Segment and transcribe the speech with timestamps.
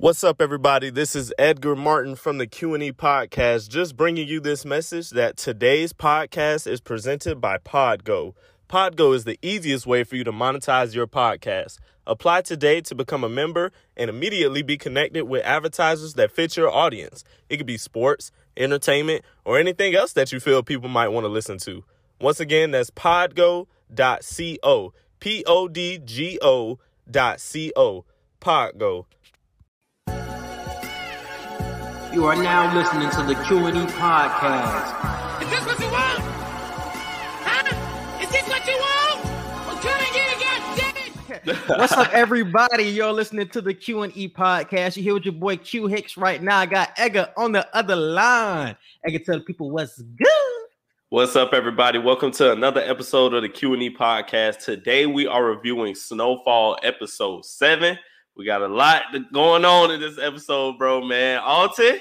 [0.00, 0.88] What's up, everybody?
[0.88, 5.92] This is Edgar Martin from the Q&E podcast, just bringing you this message that today's
[5.92, 8.32] podcast is presented by Podgo.
[8.66, 11.76] Podgo is the easiest way for you to monetize your podcast.
[12.06, 16.70] Apply today to become a member and immediately be connected with advertisers that fit your
[16.70, 17.22] audience.
[17.50, 21.28] It could be sports, entertainment, or anything else that you feel people might want to
[21.28, 21.84] listen to.
[22.18, 23.66] Once again, that's podgo.co.
[25.20, 26.78] P O D G O
[27.10, 28.06] dot C O.
[28.40, 29.04] Podgo.
[32.12, 35.42] You are now listening to the Q&E podcast.
[35.42, 36.18] Is this what you want?
[37.44, 38.20] Huh?
[38.20, 39.24] Is this what you want?
[39.64, 41.68] Well, come and get it, goddammit!
[41.78, 42.82] What's up, everybody?
[42.82, 44.96] You're listening to the Q&E podcast.
[44.96, 46.58] You here with your boy Q Hicks right now.
[46.58, 48.74] I got Edgar on the other line.
[49.04, 50.66] Edgar, tell the people what's good.
[51.10, 52.00] What's up, everybody?
[52.00, 54.64] Welcome to another episode of the Q&E podcast.
[54.64, 57.96] Today we are reviewing Snowfall episode 7.
[58.40, 59.02] We got a lot
[59.34, 61.40] going on in this episode, bro, man.
[61.40, 62.00] Alton,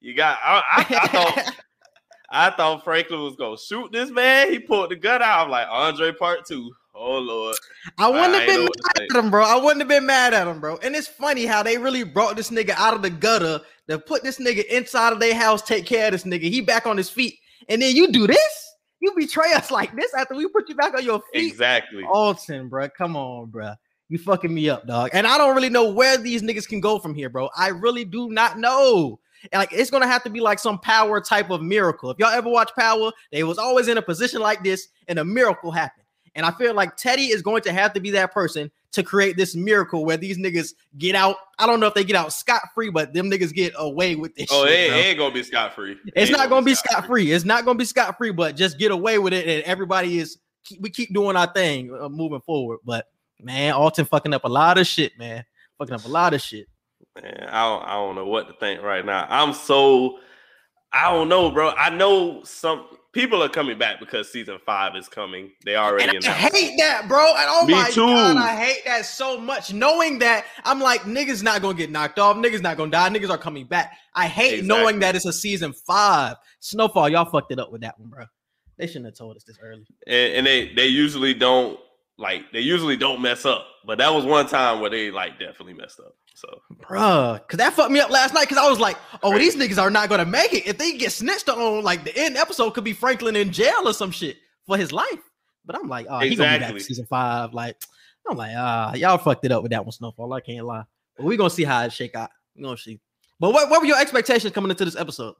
[0.00, 1.54] you got I, I, I thought
[2.30, 4.50] I thought Franklin was gonna shoot this man.
[4.50, 5.44] He pulled the gun out.
[5.44, 6.72] I'm like Andre part two.
[6.92, 7.54] Oh lord.
[7.98, 9.44] I wouldn't I have been mad at him, bro.
[9.44, 10.76] I wouldn't have been mad at him, bro.
[10.78, 14.24] And it's funny how they really brought this nigga out of the gutter to put
[14.24, 16.50] this nigga inside of their house, take care of this nigga.
[16.50, 17.38] He back on his feet,
[17.68, 18.74] and then you do this.
[18.98, 21.46] You betray us like this after we put you back on your feet.
[21.46, 22.02] Exactly.
[22.02, 22.88] Alton, bro.
[22.88, 23.74] Come on, bro.
[24.08, 25.10] You fucking me up, dog.
[25.12, 27.50] And I don't really know where these niggas can go from here, bro.
[27.56, 29.18] I really do not know.
[29.52, 32.10] And, Like it's gonna have to be like some power type of miracle.
[32.10, 35.24] If y'all ever watch Power, they was always in a position like this, and a
[35.24, 36.04] miracle happened.
[36.36, 39.36] And I feel like Teddy is going to have to be that person to create
[39.36, 41.36] this miracle where these niggas get out.
[41.58, 44.34] I don't know if they get out scot free, but them niggas get away with
[44.34, 44.48] this.
[44.50, 44.98] Oh, it, shit, ain't- bro.
[44.98, 45.96] it ain't gonna be scot free.
[46.14, 47.32] It's not gonna be scot free.
[47.32, 50.38] It's not gonna be scot free, but just get away with it, and everybody is
[50.80, 52.78] we keep doing our thing uh, moving forward.
[52.84, 53.06] But
[53.40, 55.44] man, Alton fucking up a lot of shit, man.
[55.78, 56.66] Fucking up a lot of shit.
[57.20, 59.26] Man, I don't, I don't know what to think right now.
[59.28, 60.18] I'm so
[60.92, 61.70] I don't know, bro.
[61.70, 65.50] I know some people are coming back because season five is coming.
[65.64, 66.54] They already And I announced.
[66.54, 66.58] it.
[66.60, 67.20] hate that, bro.
[67.26, 68.06] And oh Me my too.
[68.06, 69.72] god, I hate that so much.
[69.74, 73.30] Knowing that I'm like, niggas not gonna get knocked off, niggas not gonna die, niggas
[73.30, 73.92] are coming back.
[74.14, 76.36] I hate knowing that it's a season five.
[76.60, 78.24] Snowfall, y'all fucked it up with that one, bro.
[78.78, 79.86] They shouldn't have told us this early.
[80.06, 81.78] and, and they they usually don't
[82.18, 85.74] like they usually don't mess up, but that was one time where they like definitely
[85.74, 86.14] messed up.
[86.34, 88.48] So Bruh, cause that fucked me up last night.
[88.48, 90.66] Cause I was like, "Oh, these niggas are not gonna make it.
[90.66, 93.92] If they get snitched on, like the end episode could be Franklin in jail or
[93.92, 95.20] some shit for his life."
[95.64, 97.54] But I'm like, "Oh, he gonna be back season five.
[97.54, 97.76] Like,
[98.28, 100.32] I'm like, ah, y'all fucked it up with that one, Snowfall.
[100.32, 100.84] I can't lie.
[101.16, 102.30] But we gonna see how it shake out.
[102.54, 103.00] We gonna see.
[103.38, 105.34] But what, what were your expectations coming into this episode?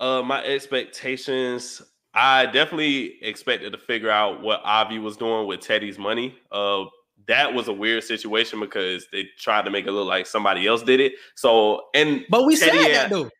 [0.00, 1.82] uh my expectations,
[2.14, 6.36] I definitely expected to figure out what Avi was doing with Teddy's money.
[6.50, 6.84] Uh
[7.28, 10.82] that was a weird situation because they tried to make it look like somebody else
[10.82, 11.12] did it.
[11.36, 13.30] So and But we Teddy said and- that though.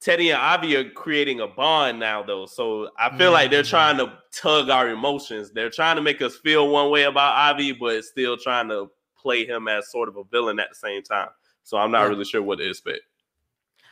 [0.00, 2.46] Teddy and Avi are creating a bond now, though.
[2.46, 3.68] So I feel like they're Mm.
[3.70, 5.50] trying to tug our emotions.
[5.50, 8.88] They're trying to make us feel one way about Avi, but still trying to
[9.20, 11.30] play him as sort of a villain at the same time.
[11.64, 12.08] So I'm not Yeah.
[12.10, 13.00] really sure what to expect.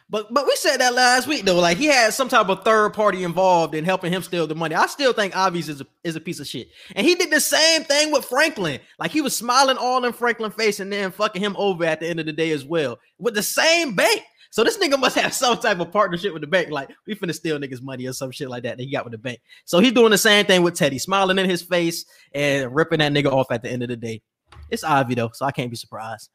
[0.09, 1.59] But but we said that last week though.
[1.59, 4.75] Like he had some type of third party involved in helping him steal the money.
[4.75, 6.69] I still think Avi's is a, is a piece of shit.
[6.95, 8.79] And he did the same thing with Franklin.
[9.01, 12.09] Like he was smiling all in Franklin's face and then fucking him over at the
[12.09, 14.23] end of the day as well with the same bank.
[14.51, 16.71] So this nigga must have some type of partnership with the bank.
[16.71, 19.13] Like we finna steal niggas money or some shit like that that he got with
[19.13, 19.41] the bank.
[19.65, 23.13] So he's doing the same thing with Teddy, smiling in his face and ripping that
[23.13, 24.23] nigga off at the end of the day.
[24.71, 26.31] It's Avi though, so I can't be surprised.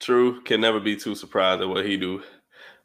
[0.00, 2.22] True, can never be too surprised at what he do.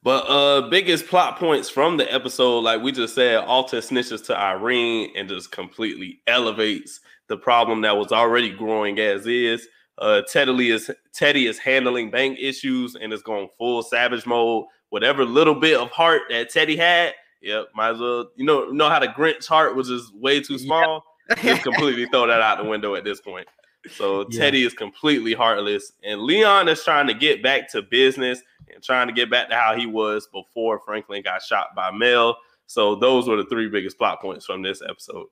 [0.03, 4.37] But uh biggest plot points from the episode, like we just said, Alton snitches to
[4.37, 6.99] Irene and just completely elevates
[7.29, 9.67] the problem that was already growing as is.
[9.97, 14.65] Uh Teddy is Teddy is handling bank issues and is going full savage mode.
[14.89, 18.89] Whatever little bit of heart that Teddy had, yep, might as well, you know, know
[18.89, 20.65] how the Grinch heart was just way too Yeah.
[20.65, 21.03] small.
[21.41, 23.47] Just completely throw that out the window at this point.
[23.89, 24.39] So Yeah.
[24.39, 28.41] Teddy is completely heartless, and Leon is trying to get back to business
[28.73, 32.37] and trying to get back to how he was before Franklin got shot by Mel.
[32.65, 35.27] So those were the three biggest plot points from this episode.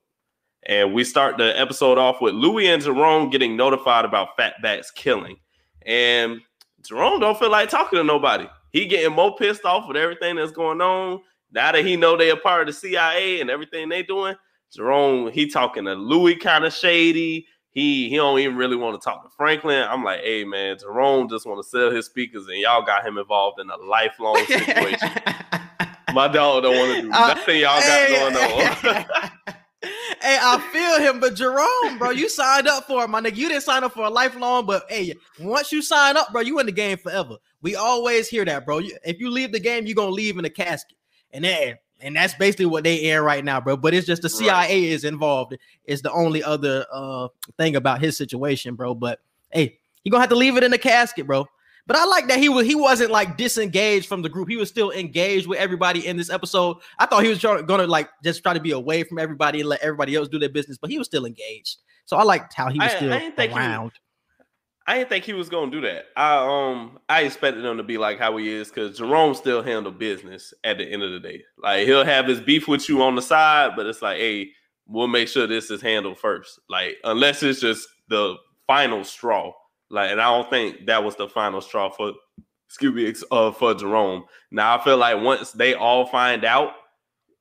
[0.64, 5.38] And we start the episode off with Louis and Jerome getting notified about Fatback's killing.
[5.86, 6.42] And
[6.84, 8.48] Jerome don't feel like talking to nobody.
[8.72, 11.22] He getting more pissed off with everything that's going on.
[11.52, 14.36] Now that he know they a part of the CIA and everything they doing,
[14.72, 17.48] Jerome, he talking to Louis kind of shady.
[17.74, 19.86] He he don't even really want to talk to Franklin.
[19.90, 23.18] I'm like, hey man, Jerome just want to sell his speakers, and y'all got him
[23.18, 25.10] involved in a lifelong situation.
[26.14, 29.06] My dog don't want to do Uh, nothing y'all got Hey, going on.
[30.22, 33.38] hey, I feel him, but Jerome, bro, you signed up for it, my nigga.
[33.38, 36.60] You didn't sign up for a lifelong, but hey, once you sign up, bro, you
[36.60, 37.38] in the game forever.
[37.62, 38.82] We always hear that, bro.
[39.06, 40.98] If you leave the game, you're gonna leave in a casket,
[41.32, 43.78] and then and that's basically what they air right now, bro.
[43.78, 44.70] But it's just the CIA Right.
[44.72, 45.56] is involved.
[45.86, 47.28] Is the only other uh
[47.58, 48.94] thing about his situation, bro.
[48.96, 49.20] But
[49.52, 51.46] hey, you gonna have to leave it in the casket, bro.
[51.88, 54.48] But I like that he was he wasn't like disengaged from the group.
[54.50, 56.78] He was still engaged with everybody in this episode.
[57.00, 59.68] I thought he was trying, gonna like just try to be away from everybody and
[59.70, 61.78] let everybody else do their business, but he was still engaged.
[62.06, 63.92] So I liked how he was I- I still didn't think he around.
[64.88, 66.06] I didn't think he was gonna do that.
[66.18, 69.92] I um I expected him to be like how he is because Jerome still handle
[69.92, 71.44] business at the end of the day.
[71.58, 74.52] Like he'll have his beef with you on the side, but it's like, hey,
[74.88, 76.60] we'll make sure this is handled first.
[76.68, 78.36] Like unless it's just the
[78.66, 79.54] final straw.
[79.90, 82.14] Like, and I don't think that was the final straw for
[82.68, 84.24] excuse me uh, for Jerome.
[84.50, 86.72] Now I feel like once they all find out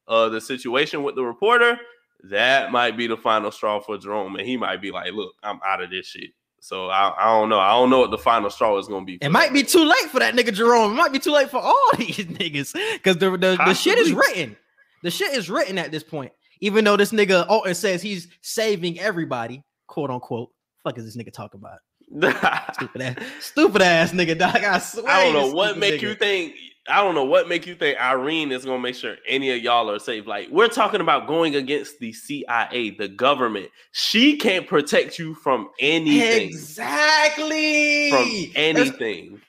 [0.09, 1.79] uh the situation with the reporter,
[2.25, 5.61] that might be the final straw for Jerome, and he might be like, look, I'm
[5.65, 6.31] out of this shit.
[6.61, 7.59] So I, I don't know.
[7.59, 9.19] I don't know what the final straw is going to be.
[9.21, 10.93] It might be too late for that nigga Jerome.
[10.93, 14.13] It might be too late for all these niggas because the, the, the shit is
[14.13, 14.57] written.
[15.03, 16.33] The shit is written at this point.
[16.61, 20.51] Even though this nigga Alton says he's saving everybody, quote unquote.
[20.85, 21.79] Fuck is this nigga talking about?
[22.75, 24.57] Stupid ass, stupid ass nigga, dog.
[24.57, 25.09] I swear.
[25.09, 26.03] I don't know what make nigga.
[26.03, 26.55] you think.
[26.89, 29.91] I don't know what make you think Irene is gonna make sure any of y'all
[29.91, 30.27] are safe.
[30.27, 33.69] Like we're talking about going against the CIA, the government.
[33.93, 36.49] She can't protect you from anything.
[36.49, 38.11] Exactly.
[38.11, 39.41] From That's- anything.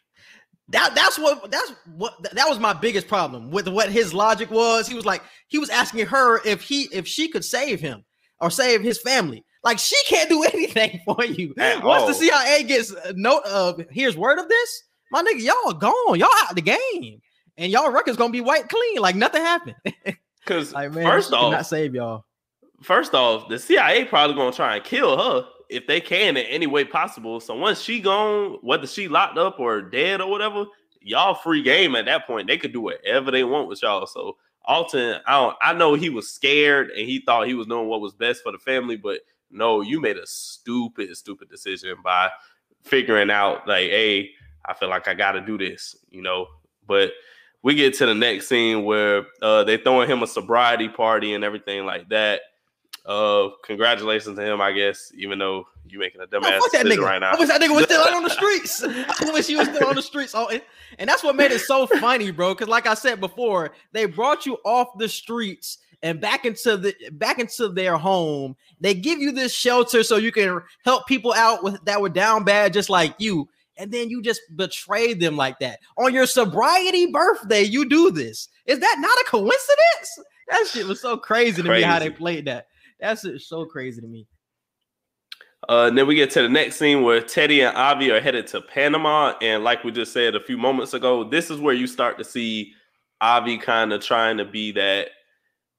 [0.70, 4.88] that that's what that's what that was my biggest problem with what his logic was.
[4.88, 8.04] He was like he was asking her if he if she could save him
[8.40, 9.44] or save his family.
[9.64, 11.54] Like she can't do anything for you.
[11.58, 12.08] At Once all.
[12.10, 16.20] the CIA gets a note of here's word of this, my nigga, y'all gone.
[16.20, 17.22] Y'all out the game.
[17.58, 19.76] And y'all record's gonna be white clean, like nothing happened.
[20.44, 22.26] Because like man, first off, save y'all.
[22.82, 26.66] first off, the CIA probably gonna try and kill her if they can in any
[26.66, 27.40] way possible.
[27.40, 30.66] So once she gone, whether she locked up or dead or whatever,
[31.00, 32.48] y'all free game at that point.
[32.48, 34.08] They could do whatever they want with y'all.
[34.08, 37.88] So Alton, I don't, I know he was scared and he thought he was doing
[37.88, 42.30] what was best for the family, but no, you made a stupid, stupid decision by
[42.84, 44.32] figuring out like, hey,
[44.66, 46.48] I feel like I got to do this, you know.
[46.88, 47.12] But
[47.64, 51.44] we get to the next scene where uh, they throwing him a sobriety party and
[51.44, 52.42] everything like that.
[53.06, 57.04] Uh, congratulations to him, I guess, even though you making a dumbass decision nigga.
[57.04, 57.32] right now.
[57.32, 58.84] I wish that nigga was still out on the streets.
[58.84, 60.34] I wish he was still on the streets.
[60.36, 60.62] Oh, and,
[61.00, 62.54] and that's what made it so funny, bro.
[62.54, 66.96] Because like I said before, they brought you off the streets and back into the
[67.12, 68.56] back into their home.
[68.80, 72.44] They give you this shelter so you can help people out with that were down
[72.44, 73.50] bad, just like you.
[73.78, 77.64] And then you just betray them like that on your sobriety birthday.
[77.64, 78.50] You do this.
[78.66, 80.20] Is that not a coincidence?
[80.50, 82.68] That shit was so crazy to me how they played that.
[83.00, 84.28] That's so crazy to me.
[85.70, 88.48] Uh, and then we get to the next scene where Teddy and Avi are headed
[88.48, 91.86] to Panama, and like we just said a few moments ago, this is where you
[91.86, 92.74] start to see
[93.22, 95.10] Avi kind of trying to be that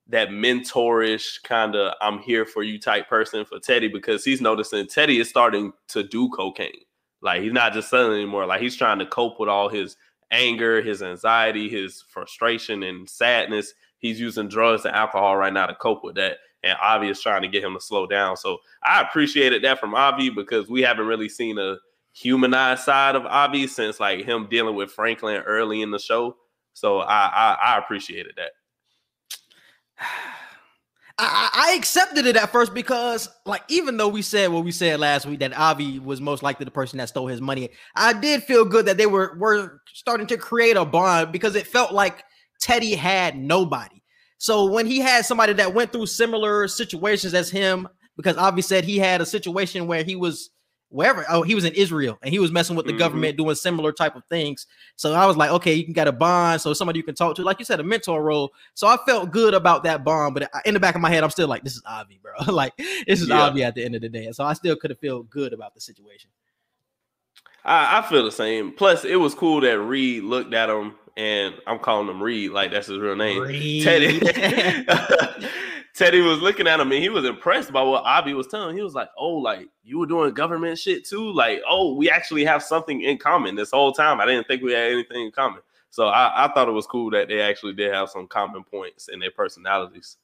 [0.09, 4.87] that mentorish kind of I'm here for you type person for Teddy because he's noticing
[4.87, 6.85] Teddy is starting to do cocaine.
[7.23, 8.47] Like he's not just selling anymore.
[8.47, 9.97] Like he's trying to cope with all his
[10.31, 13.75] anger, his anxiety, his frustration and sadness.
[13.99, 16.39] He's using drugs and alcohol right now to cope with that.
[16.65, 18.37] And Avi is trying to get him to slow down.
[18.37, 21.77] So I appreciated that from Avi because we haven't really seen a
[22.13, 26.37] humanized side of Avi since like him dealing with Franklin early in the show.
[26.73, 28.53] So I I, I appreciated that.
[31.19, 35.27] I, accepted it at first because, like, even though we said what we said last
[35.27, 38.65] week that Avi was most likely the person that stole his money, I did feel
[38.65, 42.25] good that they were were starting to create a bond because it felt like
[42.61, 44.03] Teddy had nobody.
[44.39, 48.85] So when he had somebody that went through similar situations as him, because Avi said
[48.85, 50.51] he had a situation where he was
[50.93, 52.99] wherever oh he was in Israel and he was messing with the Mhm.
[52.99, 54.67] government doing similar type of things.
[54.97, 57.35] So I was like, okay, you can get a bond, so somebody you can talk
[57.37, 58.53] to, like you said, a mentor role.
[58.75, 61.31] So I felt good about that bond, but in the back of my head, I'm
[61.31, 62.33] still like, this is Avi, bro.
[62.53, 63.43] like this is Yeah.
[63.43, 64.31] Avi at the end of the day.
[64.33, 66.31] So I still could have felt good about the situation.
[67.65, 68.73] I, I feel the same.
[68.73, 72.73] Plus, it was cool that Reed looked at him, and I'm calling him Reed, like
[72.73, 73.41] that's his real name.
[73.43, 73.85] Reed.
[73.85, 74.19] Teddy.
[75.95, 78.71] Teddy was looking at him and he was impressed by what Avi was telling.
[78.71, 78.77] him.
[78.77, 81.33] He was like, "Oh, like you were doing government shit too.
[81.33, 84.21] Like, oh, we actually have something in common this whole time.
[84.21, 85.61] I didn't think we had anything in common.
[85.91, 89.09] So I, I thought it was cool that they actually did have some common points
[89.09, 90.17] in their personalities.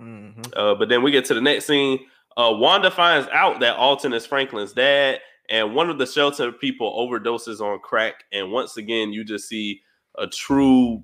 [0.00, 0.52] Mhm.
[0.56, 1.98] Uh, but then we get to the next scene.
[2.36, 6.96] Uh, Wanda finds out that Alton is Franklin's dad, and one of the shelter people
[7.06, 8.24] overdoses on crack.
[8.32, 9.82] And once again, you just see
[10.16, 11.02] a true,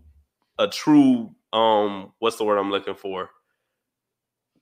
[0.58, 3.30] a true, um, what's the word I'm looking for?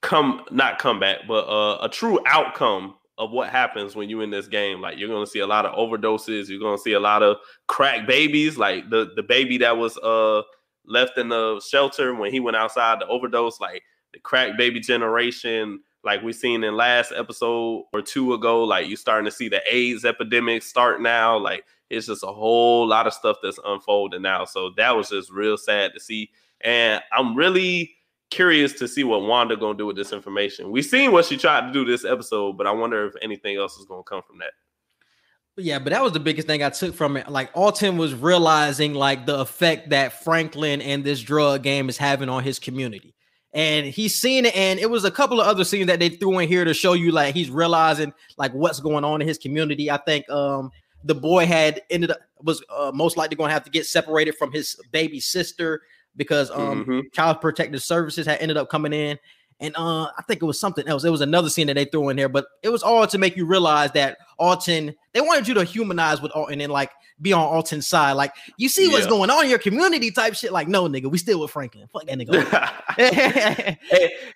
[0.03, 4.31] Come not come back, but uh, a true outcome of what happens when you in
[4.31, 4.81] this game.
[4.81, 6.49] Like you're gonna see a lot of overdoses.
[6.49, 8.59] You're gonna see a lot of crack babies.
[8.59, 10.43] Like the the baby that was uh
[10.85, 13.61] left in the shelter when he went outside to overdose.
[13.61, 13.83] Like
[14.13, 15.81] the crack baby generation.
[16.05, 18.65] Like we seen in last episode or two ago.
[18.65, 21.39] Like you starting to see the AIDS epidemic start now.
[21.39, 24.47] Like it's just a whole lot of stuff that's unfolding now.
[24.47, 26.31] So that was just real sad to see.
[26.63, 27.95] And I'm really
[28.33, 30.71] curious to see what Wanda gonna do with this information.
[30.71, 33.77] We seen what she tried to do this episode, but I wonder if anything else
[33.77, 34.53] is gonna come from that.
[35.59, 37.29] Yeah, but that was the biggest thing I took from it.
[37.29, 42.31] Like Alton was realizing like the effect that Franklin and this drug game is having
[42.31, 43.15] on his community.
[43.53, 46.39] And he's seen it, and it was a couple of other scenes that they threw
[46.39, 49.91] in here to show you like he's realizing like what's going on in his community.
[49.91, 50.71] I think um
[51.05, 54.37] the boy had ended up was uh, most likely going to have to get separated
[54.37, 55.83] from his baby sister
[56.17, 57.13] because um Mhm.
[57.13, 59.19] child protective services had ended up coming in
[59.61, 62.09] and uh i think it was something else it was another scene that they threw
[62.09, 65.55] in there but it was all to make you realize that alton they wanted you
[65.55, 66.91] to humanize with alton and like
[67.21, 69.11] be on alton's side like you see what's Yeah.
[69.11, 72.05] going on in your community type shit like no nigga we still with franklin fuck
[72.07, 72.43] that nigga
[72.99, 73.79] and,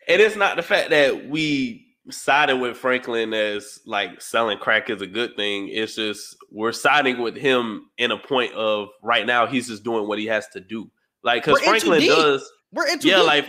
[0.09, 5.03] and it's not the fact that we sided with Franklin as like selling crack is
[5.03, 5.67] a good thing.
[5.69, 10.07] It's just we're siding with him in a point of right now he's just doing
[10.07, 10.89] what he has to do.
[11.27, 13.49] Like because We're Franklin does we're into Yeah, like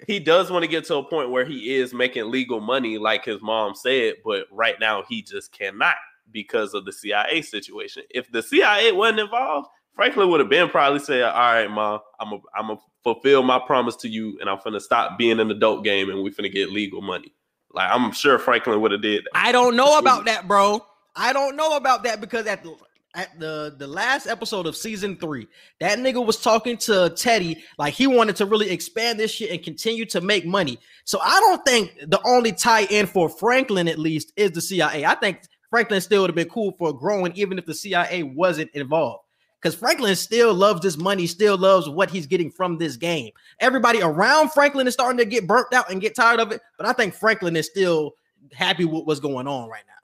[0.06, 3.24] he does want to get to a point where he is making legal money, like
[3.24, 5.96] his mom said, but right now he just cannot
[6.30, 8.04] because of the CIA situation.
[8.10, 9.66] If the CIA wasn't involved,
[9.96, 13.58] Franklin would have been probably saying, "All right, mom, I'm a, I'm gonna fulfill my
[13.58, 16.70] promise to you, and I'm gonna stop being an adult game, and we finna get
[16.70, 17.34] legal money."
[17.72, 19.24] Like I'm sure Franklin would have did.
[19.24, 19.30] That.
[19.34, 20.86] I don't know about that, bro.
[21.16, 22.76] I don't know about that because at the
[23.16, 25.48] at the the last episode of season three,
[25.80, 29.62] that nigga was talking to Teddy like he wanted to really expand this shit and
[29.62, 30.78] continue to make money.
[31.04, 35.06] So I don't think the only tie in for Franklin at least is the CIA.
[35.06, 38.70] I think Franklin still would have been cool for growing even if the CIA wasn't
[38.72, 39.24] involved.
[39.60, 43.32] Because Franklin still loves this money, still loves what he's getting from this game.
[43.58, 46.86] Everybody around Franklin is starting to get burnt out and get tired of it, but
[46.86, 48.14] I think Franklin is still
[48.52, 49.95] happy with what's going on right now.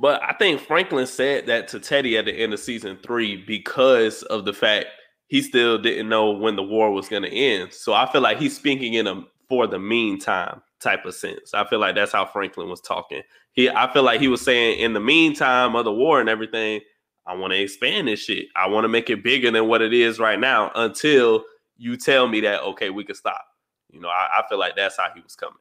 [0.00, 4.22] But I think Franklin said that to Teddy at the end of season three because
[4.24, 4.86] of the fact
[5.26, 7.74] he still didn't know when the war was going to end.
[7.74, 11.52] So I feel like he's speaking in a for the meantime type of sense.
[11.52, 13.20] I feel like that's how Franklin was talking.
[13.52, 16.80] He, I feel like he was saying in the meantime of the war and everything,
[17.26, 18.46] I want to expand this shit.
[18.56, 21.44] I want to make it bigger than what it is right now until
[21.76, 23.44] you tell me that okay, we can stop.
[23.90, 25.58] You know, I, I feel like that's how he was coming.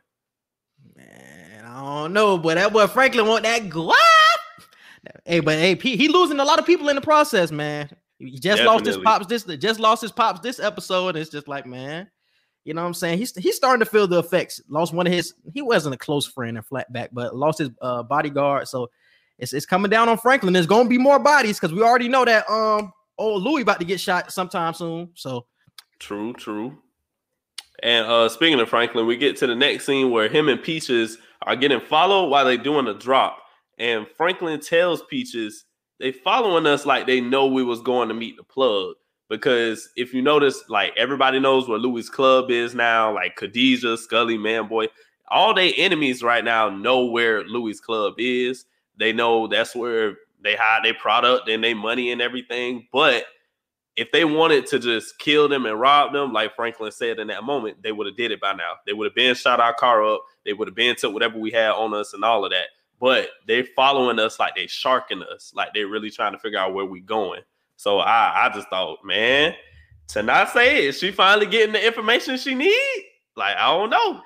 [0.95, 3.95] Man, I don't know, but that boy Franklin want that guap.
[5.25, 7.89] Hey, but hey, he losing a lot of people in the process, man.
[8.17, 11.15] He just lost his pops this just lost his pops this episode.
[11.15, 12.09] It's just like, man,
[12.65, 13.17] you know what I'm saying?
[13.17, 14.61] He's he's starting to feel the effects.
[14.67, 18.03] Lost one of his, he wasn't a close friend in Fatback, but lost his uh,
[18.03, 18.67] bodyguard.
[18.67, 18.89] So
[19.37, 20.53] it's it's coming down on Franklin.
[20.53, 23.85] There's gonna be more bodies because we already know that um old Louis about to
[23.85, 25.09] get shot sometime soon.
[25.15, 25.45] So
[25.99, 26.77] True, true.
[27.81, 31.17] And uh speaking of Franklin, we get to the next scene where him and Peaches
[31.43, 33.39] are getting followed while they doing a drop.
[33.79, 35.65] And Franklin tells Peaches
[35.99, 38.95] they following us like they know we was going to meet the plug.
[39.29, 44.37] Because if you notice, like everybody knows where Louis Club is now, like Khadijah, Scully,
[44.37, 44.87] Manboy,
[45.29, 48.65] all they enemies right now know where Louis Club is.
[48.97, 52.87] They know that's where they hide their product and their money and everything.
[52.91, 53.25] But
[53.95, 57.43] if they wanted to just kill them and rob them, like Franklin said in that
[57.43, 58.75] moment, they would have did it by now.
[58.87, 60.23] They would have been shot our car up.
[60.45, 62.67] They would have been took whatever we had on us and all of that.
[62.99, 66.73] But they're following us like they sharking us, like they're really trying to figure out
[66.73, 67.41] where we going.
[67.77, 69.55] So I, I just thought, man,
[70.09, 73.05] to not say she finally getting the information she need?
[73.35, 74.21] Like I don't know.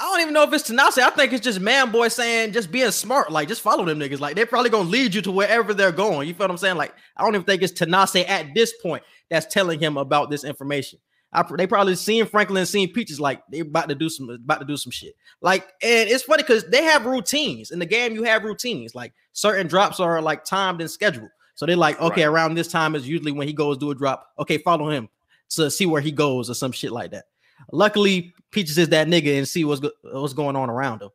[0.00, 0.98] I don't even know if it's Tanase.
[0.98, 4.20] I think it's just man boy saying just being smart, like just follow them niggas.
[4.20, 6.28] Like they're probably gonna lead you to wherever they're going.
[6.28, 6.76] You feel what I'm saying?
[6.76, 10.44] Like I don't even think it's Tanase at this point that's telling him about this
[10.44, 11.00] information.
[11.32, 14.64] I, they probably seen Franklin, seen Peaches, like they about to do some about to
[14.64, 15.14] do some shit.
[15.42, 18.14] Like, and it's funny because they have routines in the game.
[18.14, 21.28] You have routines, like certain drops are like timed and scheduled.
[21.54, 22.32] So they're like, okay, Right.
[22.32, 24.28] around this time is usually when he goes do a drop.
[24.38, 25.08] Okay, follow him
[25.50, 27.24] to see where he goes or some shit like that.
[27.72, 31.10] Luckily, Peaches is that nigga and see what's go- what's going on around him.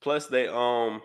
[0.00, 1.00] Plus, they um,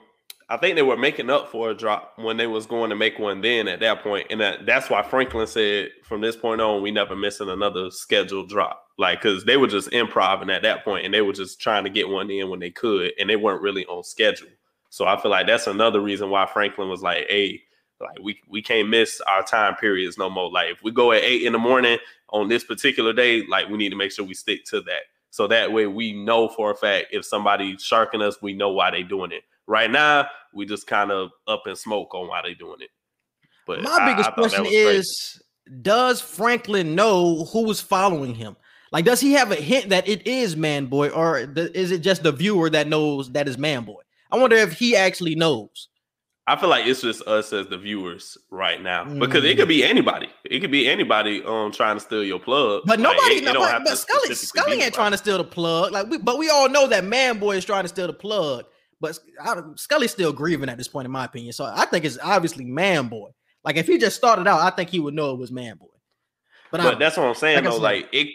[0.52, 3.20] I think they were making up for a drop when they was going to make
[3.20, 3.42] one.
[3.42, 6.90] Then at that point, and that, that's why Franklin said, from this point on, we
[6.90, 8.84] never missing another scheduled drop.
[8.98, 11.90] Like, cause they were just improvising at that point, and they were just trying to
[11.90, 14.50] get one in when they could, and they weren't really on schedule.
[14.90, 17.62] So I feel like that's another reason why Franklin was like, "Hey,
[18.02, 20.52] like we we can't miss our time periods no more.
[20.52, 23.78] Like if we go at eight in the morning on this particular day, like we
[23.78, 26.76] need to make sure we stick to that." So that way we know for a
[26.76, 29.44] fact if somebody's sharking us, we know why they doing it.
[29.70, 32.90] Right now, we just kind of up in smoke on why they're doing it.
[33.68, 34.98] But My I- I biggest that question was crazy.
[34.98, 35.42] is
[35.84, 38.58] Does Franklin know who is following him?
[38.92, 42.00] Like, does he have a hint that it is Man Boy, or th- is it
[42.00, 44.02] just the viewer that knows that is Man Boy?
[44.32, 45.90] I wonder if he actually knows.
[46.48, 49.60] I feel like it's just us as the viewers right now because it Mm.
[49.60, 50.30] could be anybody.
[50.46, 52.82] It could be anybody um trying to steal your plug.
[52.86, 55.92] But nobody, it- it don't but, but Scully, Scully ain't trying to steal the plug.
[55.92, 58.66] Like, we, but we all know that Man Boy is trying to steal the plug.
[59.02, 61.54] But I, Scully's still grieving at this point, in my opinion.
[61.54, 63.30] So I think it's obviously Man Boy.
[63.64, 65.88] Like, if he just started out, I think he would know it was Man Boy.
[66.72, 67.78] But, But I, that's what I'm saying Like though.
[67.78, 68.28] Like it,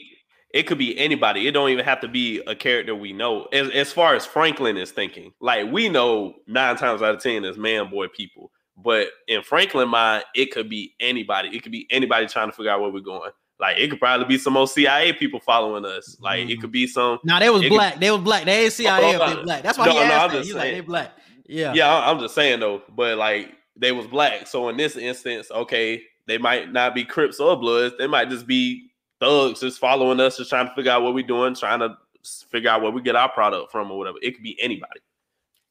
[0.53, 1.47] it could be anybody.
[1.47, 3.45] It don't even have to be a character we know.
[3.53, 7.45] As, as far as Franklin is thinking, like we know nine times out of ten
[7.45, 8.51] is man boy people.
[8.77, 11.57] But in Franklin mind, it could be anybody.
[11.57, 13.31] It could be anybody trying to figure out where we're going.
[13.61, 16.17] Like it could probably be some old CIA people following us.
[16.21, 16.71] Like it could mm-hmm.
[16.71, 17.19] be some.
[17.25, 18.01] Nah, they was It could- black.
[18.01, 18.45] They was black.
[18.45, 19.63] They ain't CIA Oh, they black.
[19.63, 20.45] That's why no, he no, asked I'm that.
[20.45, 21.13] He's like, they black.
[21.47, 21.73] Yeah.
[21.75, 22.83] Yeah, I'm just saying though.
[22.95, 27.41] But like they was black, so in this instance, okay, they might not be Crips
[27.41, 27.95] or Bloods.
[27.99, 31.27] They might just be thugs, just following us, just trying to figure out what we're
[31.27, 31.97] doing, trying to
[32.51, 34.19] figure out where we get our product from or whatever.
[34.23, 35.01] It could be anybody.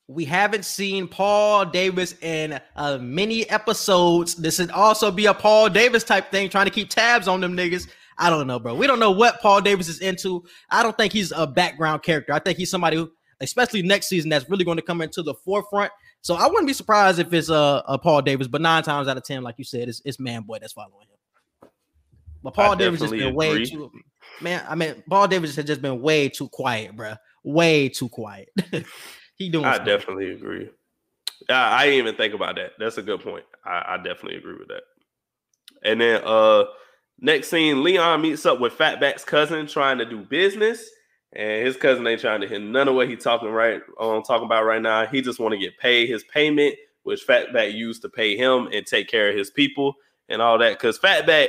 [0.07, 4.35] We haven't seen Paul Davis in uh, many episodes.
[4.35, 7.55] This would also be a Paul Davis type thing, trying to keep tabs on them
[7.55, 7.87] niggas.
[8.17, 8.75] I don't know, bro.
[8.75, 10.43] We don't know what Paul Davis is into.
[10.69, 12.33] I don't think he's a background character.
[12.33, 15.33] I think he's somebody who, especially next season, that's really going to come into the
[15.33, 15.91] forefront.
[16.21, 19.17] So I wouldn't be surprised if it's a, a Paul Davis, but nine times out
[19.17, 21.69] of ten, like you said, it's, it's Man Boy that's following him.
[22.43, 23.69] But Paul I Davis has been way agree.
[23.69, 23.89] too
[24.41, 24.63] man.
[24.67, 27.15] I mean, Paul Davis has just been way too quiet, bro.
[27.43, 28.49] Way too quiet.
[29.35, 29.65] he doing.
[29.65, 29.85] I stuff.
[29.85, 30.69] definitely agree.
[31.49, 32.71] I, I didn't even think about that.
[32.79, 33.45] That's a good point.
[33.65, 34.83] I, I definitely agree with that.
[35.83, 36.65] And then uh
[37.19, 40.89] next scene, Leon meets up with Fatback's cousin trying to do business.
[41.35, 44.45] And his cousin ain't trying to hear none of what he talking right on talking
[44.45, 45.07] about right now.
[45.07, 48.85] He just want to get paid his payment, which Fatback used to pay him and
[48.85, 49.95] take care of his people
[50.29, 50.77] and all that.
[50.79, 51.47] Cause Fatback,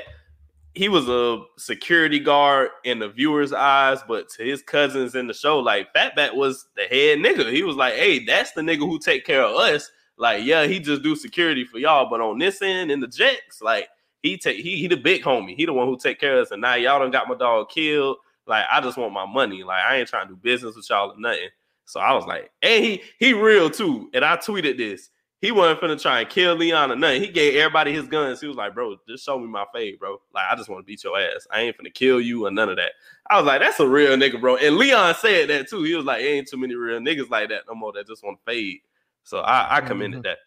[0.75, 5.35] he was a security guard in the viewer's eyes, but to his cousins in the
[5.35, 7.53] show, like Fatback was the head nigga.
[7.53, 9.90] He was like, hey, that's the nigga who take care of us.
[10.16, 13.62] Like, yeah, he just do security for y'all, but on this end in the Jets,
[13.62, 13.88] like
[14.22, 15.55] he take he he the big homie.
[15.55, 16.51] He the one who take care of us.
[16.51, 18.16] And now y'all done got my dog killed.
[18.46, 19.62] Like, I just want my money.
[19.62, 21.49] Like, I ain't trying to do business with y'all or nothing.
[21.87, 24.11] So I was like, and he he real too.
[24.14, 25.11] And I tweeted this.
[25.40, 27.20] He wasn't finna try and kill Leon or nothing.
[27.20, 28.40] He gave everybody his guns.
[28.40, 30.20] He was like, bro, just show me my fade, bro.
[30.35, 31.47] Like, I just want to beat your ass.
[31.51, 32.92] I ain't finna kill you or none of that.
[33.29, 34.57] I was like, that's a real nigga, bro.
[34.57, 35.83] And Leon said that too.
[35.83, 38.38] He was like, ain't too many real niggas like that no more that just want
[38.38, 38.81] to fade.
[39.23, 40.29] So I, I commended mm-hmm.
[40.29, 40.38] that.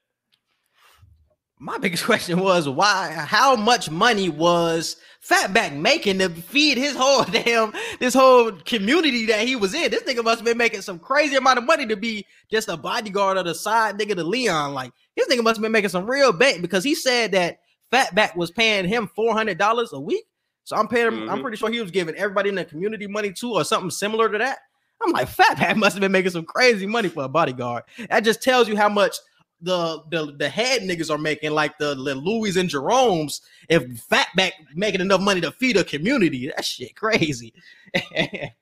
[1.60, 7.24] My biggest question was why how much money was fatback making to feed his whole
[7.32, 9.92] damn this whole community that he was in?
[9.92, 12.78] This nigga must have been making some crazy amount of money to be just a
[12.78, 14.74] bodyguard of the side nigga to leon.
[14.74, 17.60] Like this nigga must have been making some real bank because he said that
[17.92, 20.26] fatback was paying him $400 a week.
[20.64, 21.42] So i'm paying him i'm mm-hmm.
[21.42, 24.38] pretty sure he was giving everybody in the community money too or something similar to
[24.38, 24.60] that.
[25.02, 27.84] I'm like fatback must have been making some crazy money for a bodyguard.
[28.10, 29.16] That just tells you how much
[29.62, 34.52] the the the head niggas are making like the, the Louis and Jerome's if Fatback
[34.76, 36.52] making enough money to feed a community.
[36.56, 37.54] That shit crazy.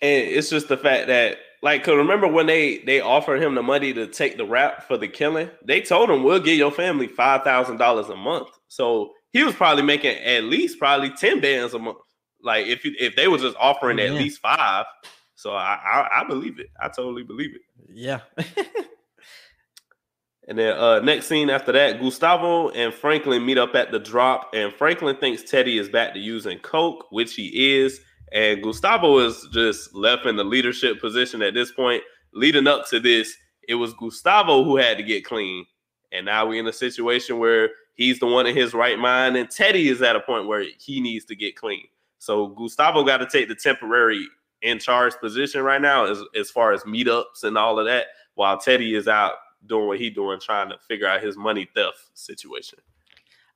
[0.00, 3.62] And it's just the fact that, like, cause remember when they they offered him the
[3.62, 5.50] money to take the rap for the killing?
[5.64, 8.48] They told him we'll give your family five thousand dollars a month.
[8.68, 11.98] So he was probably making at least probably ten bands a month.
[12.40, 14.86] Like if you, if they were just offering at least five,
[15.34, 16.70] so I, I I believe it.
[16.80, 17.62] I totally believe it.
[17.92, 18.20] yeah.
[20.48, 24.50] And then uh next scene after that, Gustavo and Franklin meet up at the drop,
[24.54, 28.00] and Franklin thinks Teddy is back to using coke, which he is.
[28.32, 32.02] And Gustavo is just left in the leadership position at this point.
[32.32, 33.34] Leading up to this,
[33.68, 35.64] it was Gustavo who had to get clean.
[36.12, 39.50] And now we're in a situation where he's the one in his right mind, and
[39.50, 41.84] Teddy is at a point where he needs to get clean.
[42.18, 44.26] So Gustavo got to take the temporary
[44.62, 48.58] in charge position right now as, as far as meetups and all of that, while
[48.58, 49.34] Teddy is out
[49.66, 52.78] doing what he doing, trying to figure out his money theft situation.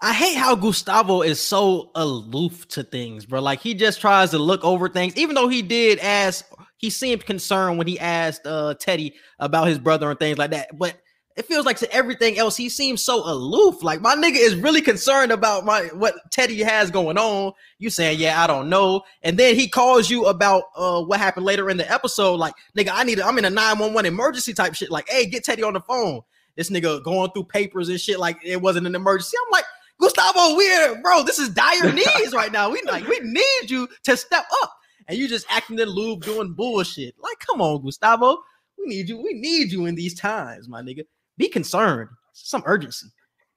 [0.00, 3.40] I hate how Gustavo is so aloof to things, bro.
[3.40, 6.44] Like he just tries to look over things, even though he did ask,
[6.76, 10.76] he seemed concerned when he asked uh Teddy about his brother and things like that.
[10.76, 10.96] But
[11.36, 13.82] it feels like to everything else, he seems so aloof.
[13.82, 17.52] Like my nigga is really concerned about my what Teddy has going on.
[17.78, 19.02] You saying, yeah, I don't know.
[19.22, 22.36] And then he calls you about uh what happened later in the episode.
[22.36, 24.90] Like, nigga, I need I'm in a 911 emergency type shit.
[24.90, 26.20] Like, hey, get Teddy on the phone.
[26.56, 29.36] This nigga going through papers and shit like it wasn't an emergency.
[29.46, 29.64] I'm like,
[29.98, 32.70] Gustavo, we're bro, this is dire needs right now.
[32.70, 34.72] We like we need you to step up.
[35.08, 37.14] and you just acting in lube doing bullshit.
[37.18, 38.38] Like, come on, Gustavo.
[38.78, 39.18] We need you.
[39.18, 41.04] We need you in these times, my nigga.
[41.42, 42.08] Be concerned.
[42.34, 43.08] Some urgency.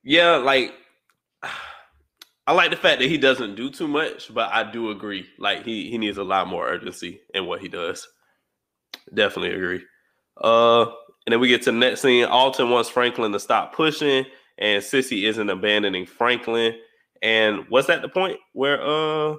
[0.03, 0.73] Yeah, like
[2.47, 5.27] I like the fact that he doesn't do too much, but I do agree.
[5.37, 8.07] Like he he needs a lot more urgency in what he does.
[9.13, 9.83] Definitely agree.
[10.41, 10.85] Uh,
[11.25, 12.25] and then we get to the next scene.
[12.25, 14.25] Alton wants Franklin to stop pushing,
[14.57, 16.73] and Cissy isn't abandoning Franklin.
[17.21, 19.35] And was that the point where uh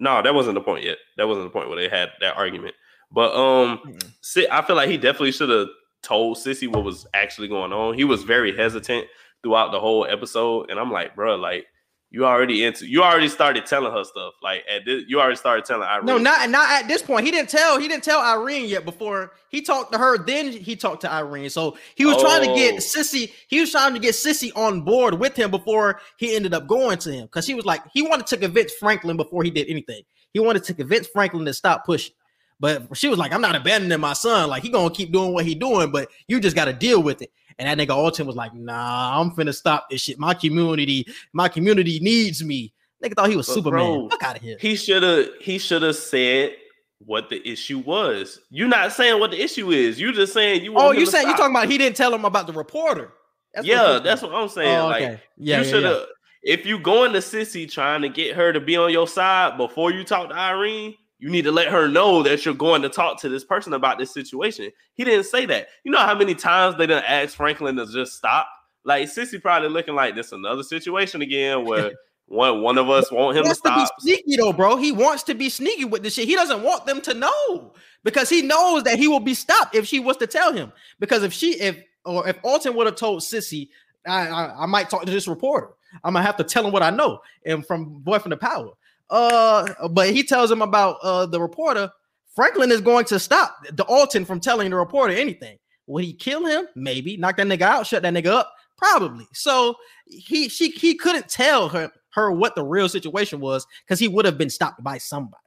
[0.00, 0.98] no, that wasn't the point yet.
[1.18, 2.74] That wasn't the point where they had that argument.
[3.12, 4.10] But um Mm-mm.
[4.22, 5.68] Si- I feel like he definitely should have
[6.04, 7.94] told Cissy what was actually going on.
[7.94, 9.06] He was very hesitant
[9.42, 11.66] throughout the whole episode, and I'm like, bro, like
[12.10, 14.34] you already into you already started telling her stuff.
[14.40, 16.06] Like at this, you already started telling Irene.
[16.06, 17.24] No, not not at this point.
[17.26, 17.80] He didn't tell.
[17.80, 18.84] He didn't tell Irene yet.
[18.84, 21.50] Before he talked to her, then he talked to Irene.
[21.50, 22.54] So he was trying to Oh.
[22.54, 23.32] get Cissy.
[23.48, 26.98] He was trying to get Cissy on board with him before he ended up going
[26.98, 30.02] to him because he was like he wanted to convince Franklin before he did anything.
[30.32, 32.14] He wanted to convince Franklin to stop pushing.
[32.60, 34.48] But she was like, "I'm not abandoning my son.
[34.48, 37.22] Like he gonna keep doing what he doing, but you just got to deal with
[37.22, 40.18] it." And that nigga Alton was like, "Nah, I'm finna stop this shit.
[40.18, 42.72] My community, my community needs me."
[43.04, 43.92] Nigga thought he was But Superman.
[43.92, 44.56] bro, Fuck out of here.
[44.60, 46.56] He should have he should have said
[46.98, 48.40] what the issue was.
[48.50, 50.00] You're not saying what the issue is.
[50.00, 50.74] You just saying you.
[50.76, 53.12] Oh, you saying you talking about he didn't tell him about the reporter?
[53.52, 54.76] That's yeah, you're that's what I'm oh, saying.
[54.76, 55.02] Oh, Like.
[55.02, 56.04] Yeah, you yeah, should yeah.
[56.42, 59.90] If you going to Cissy trying to get her to be on your side before
[59.90, 63.18] you talk to Irene, you need to let her know that you're going to talk
[63.18, 64.70] to this person about this situation.
[64.92, 65.68] He didn't say that.
[65.82, 68.46] You know how many times they didn't ask Franklin to just stop?
[68.84, 71.92] Like Cissy probably looking like this another situation again where
[72.26, 73.96] one one of us want him to wants to stop.
[73.96, 74.76] be sneaky though, bro.
[74.76, 76.28] He wants to be sneaky with this shit.
[76.28, 79.86] He doesn't want them to know because he knows that he will be stopped if
[79.86, 80.74] she was to tell him.
[81.00, 83.70] Because if she, if or if Alton would have told Cissy,
[84.06, 85.70] I, I, I might talk to this reporter.
[86.04, 88.72] I'm gonna have to tell him what I know and from Boyfriend of Power.
[89.10, 91.90] Uh, but he tells him about uh the reporter.
[92.34, 95.56] Franklin is going to stop the Alton from telling the reporter anything.
[95.86, 96.66] Would he kill him?
[96.74, 97.16] Maybe.
[97.16, 97.86] Knock that nigga out.
[97.86, 98.52] Shut that nigga up.
[98.76, 99.26] Probably.
[99.32, 104.08] So he she he couldn't tell her her what the real situation was because he
[104.08, 105.40] would have been stopped by somebody.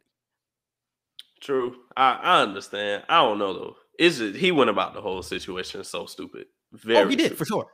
[1.42, 1.76] True.
[1.96, 3.04] I, I understand.
[3.10, 3.76] I don't know though.
[4.00, 6.46] Is it he went about the whole situation so stupid.
[6.74, 7.38] Very oh, he did stupid.
[7.38, 7.68] for sure.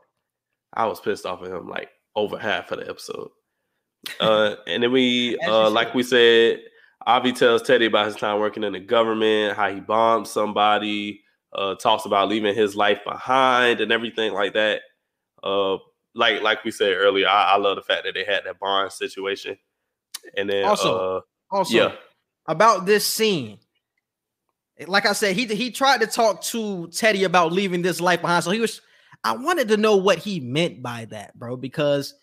[0.74, 3.30] I was pissed off at him like over half of the episode.
[4.20, 6.62] Uh, and then we, uh, like we said,
[7.06, 11.22] Avi tells Teddy about his time working in the government, how he bombed somebody,
[11.54, 14.82] uh, talks about leaving his life behind and everything like that.
[15.44, 15.78] Uh,
[16.16, 18.92] like like we said earlier, I, I love the fact that they had that bond
[18.92, 19.58] situation.
[20.38, 21.92] And then Also, uh, Also, yeah,
[22.48, 23.60] about this scene,
[24.88, 28.44] like I said, he he tried to talk to Teddy about leaving this life behind.
[28.44, 28.82] So he was.
[29.26, 32.14] I wanted to know what he meant by that, bro, because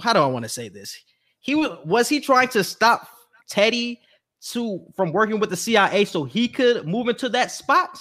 [0.00, 0.98] how do I want to say this?
[1.40, 3.08] He was was he trying to stop
[3.48, 4.00] Teddy
[4.52, 7.98] to from working with the CIA so he could move into that spot?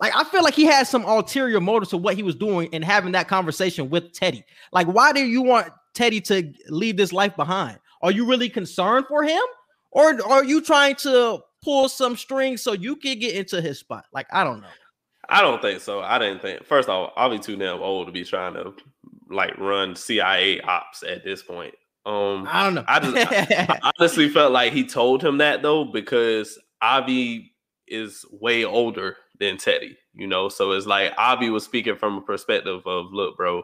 [0.00, 2.84] Like I feel like he had some ulterior motive to what he was doing and
[2.84, 4.44] having that conversation with Teddy.
[4.72, 7.78] Like, why do you want Teddy to leave this life behind?
[8.02, 9.42] Are you really concerned for him,
[9.90, 14.04] or are you trying to pull some strings so you can get into his spot?
[14.12, 14.68] Like, I don't know.
[15.28, 16.00] I don't think so.
[16.00, 16.64] I didn't think.
[16.64, 18.74] First off, I'll be too damn old to be trying to
[19.28, 21.74] like run CIA ops at this point.
[22.04, 22.84] Um, I don't know.
[22.86, 27.52] I just- I honestly felt like he told him that though because Avi
[27.88, 30.48] is way older than Teddy, you know.
[30.48, 33.62] So it's like Avi was speaking from a perspective of, look, bro,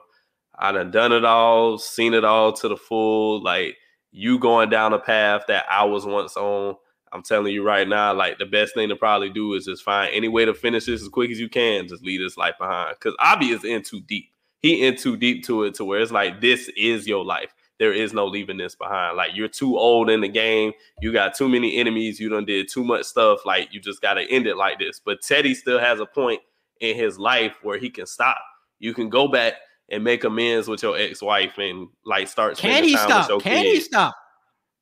[0.59, 3.43] I done done it all, seen it all to the full.
[3.43, 3.77] Like
[4.11, 6.77] you going down a path that I was once on.
[7.13, 10.11] I'm telling you right now, like the best thing to probably do is just find
[10.15, 11.87] any way to finish this as quick as you can.
[11.87, 12.99] Just leave this life behind.
[13.01, 14.32] Cause Avi is in too deep.
[14.63, 17.93] He in too deep to it to where it's like this is your life there
[17.93, 19.17] is no leaving this behind.
[19.17, 20.73] Like you're too old in the game.
[21.01, 22.21] You got too many enemies.
[22.21, 23.45] You done did too much stuff.
[23.45, 25.01] Like you just got to end it like this.
[25.05, 26.41] But Teddy still has a point
[26.81, 28.39] in his life where he can stop.
[28.79, 29.55] You can go back
[29.89, 32.57] and make amends with your ex-wife and like start.
[32.57, 33.21] Can he time stop?
[33.23, 34.15] With your Can he stop?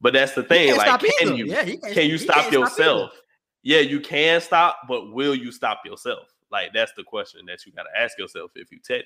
[0.02, 0.76] But that's the He thing.
[0.76, 1.34] Like, can either.
[1.36, 1.46] you?
[1.46, 1.64] Yeah,
[1.94, 3.12] Can you stop can't stop yourself?
[3.62, 6.28] yeah, you can stop, but will you stop yourself?
[6.52, 9.04] Like that's the question that you got to ask yourself if you Teddy.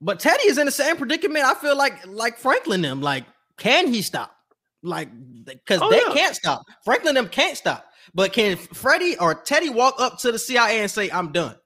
[0.00, 1.44] But Teddy is in the same predicament.
[1.44, 3.00] I feel like like Franklin them.
[3.00, 3.24] Like,
[3.56, 4.34] can he stop?
[4.82, 5.08] Like,
[5.44, 6.14] because Oh, they yeah.
[6.14, 6.62] can't stop.
[6.84, 7.84] Franklin them can't stop.
[8.14, 11.56] But can Freddie or Teddy walk up to the CIA and say, "I'm done,"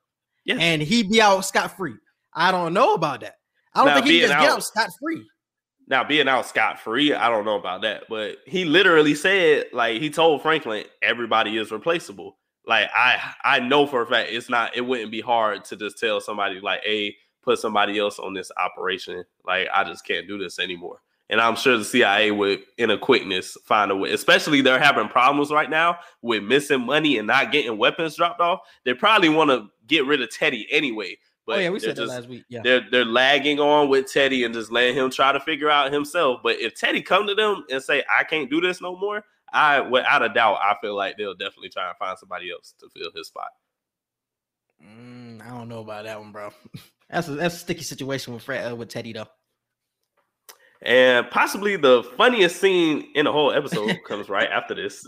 [0.44, 0.56] Yeah.
[0.58, 1.94] and he be out scot free?
[2.34, 3.36] I don't know about that.
[3.74, 5.26] I don't Now, think he just get out- out scot free.
[5.88, 10.00] Now being out scot free, I don't know about that, but he literally said, like
[10.00, 12.38] he told Franklin, everybody is replaceable.
[12.66, 14.74] Like I, I know for a fact it's not.
[14.76, 18.50] It wouldn't be hard to just tell somebody like, "Hey, put somebody else on this
[18.56, 21.00] operation." Like I just can't do this anymore.
[21.30, 24.12] And I'm sure the CIA would, in a quickness, find a way.
[24.12, 28.60] Especially they're having problems right now with missing money and not getting weapons dropped off.
[28.84, 31.16] They probably want to get rid of Teddy anyway.
[31.46, 32.44] But oh yeah, we said that just- last week.
[32.48, 32.60] Yeah.
[32.62, 36.40] they're they're lagging on with Teddy and just letting him try to figure out himself.
[36.42, 39.80] But if Teddy come to them and say, "I can't do this no more," I
[39.80, 43.10] without a doubt, I feel like they'll definitely try and find somebody else to fill
[43.14, 43.48] his spot.
[44.84, 46.50] Mm, I don't know about that one, bro.
[47.12, 49.28] That's a that's a sticky situation with Fred uh, with Teddy though.
[50.84, 55.06] And possibly the funniest scene in the whole episode comes right after this.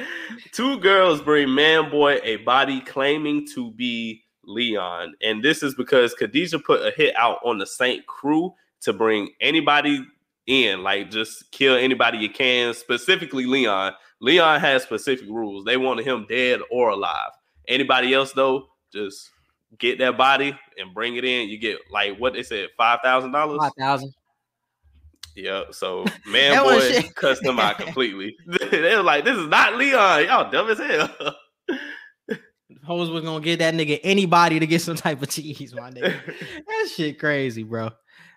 [0.52, 5.14] Two girls bring man boy a body claiming to be Leon.
[5.22, 9.28] And this is because Khadijah put a hit out on the Saint crew to bring
[9.40, 10.02] anybody
[10.46, 13.92] in, like just kill anybody you can, specifically Leon.
[14.20, 15.64] Leon has specific rules.
[15.64, 17.30] They wanted him dead or alive.
[17.68, 19.30] Anybody else, though, just
[19.78, 21.48] get that body and bring it in.
[21.48, 23.58] You get like what they said, five thousand dollars.
[23.58, 24.14] Five thousand.
[25.34, 27.14] Yeah, so man boy was shit.
[27.14, 28.36] cussed them out completely.
[28.70, 30.24] they were like, "This is not Leon.
[30.24, 31.36] Y'all dumb as hell."
[32.84, 36.20] Hoes was gonna get that nigga anybody to get some type of cheese, my nigga.
[36.66, 37.90] that shit crazy, bro.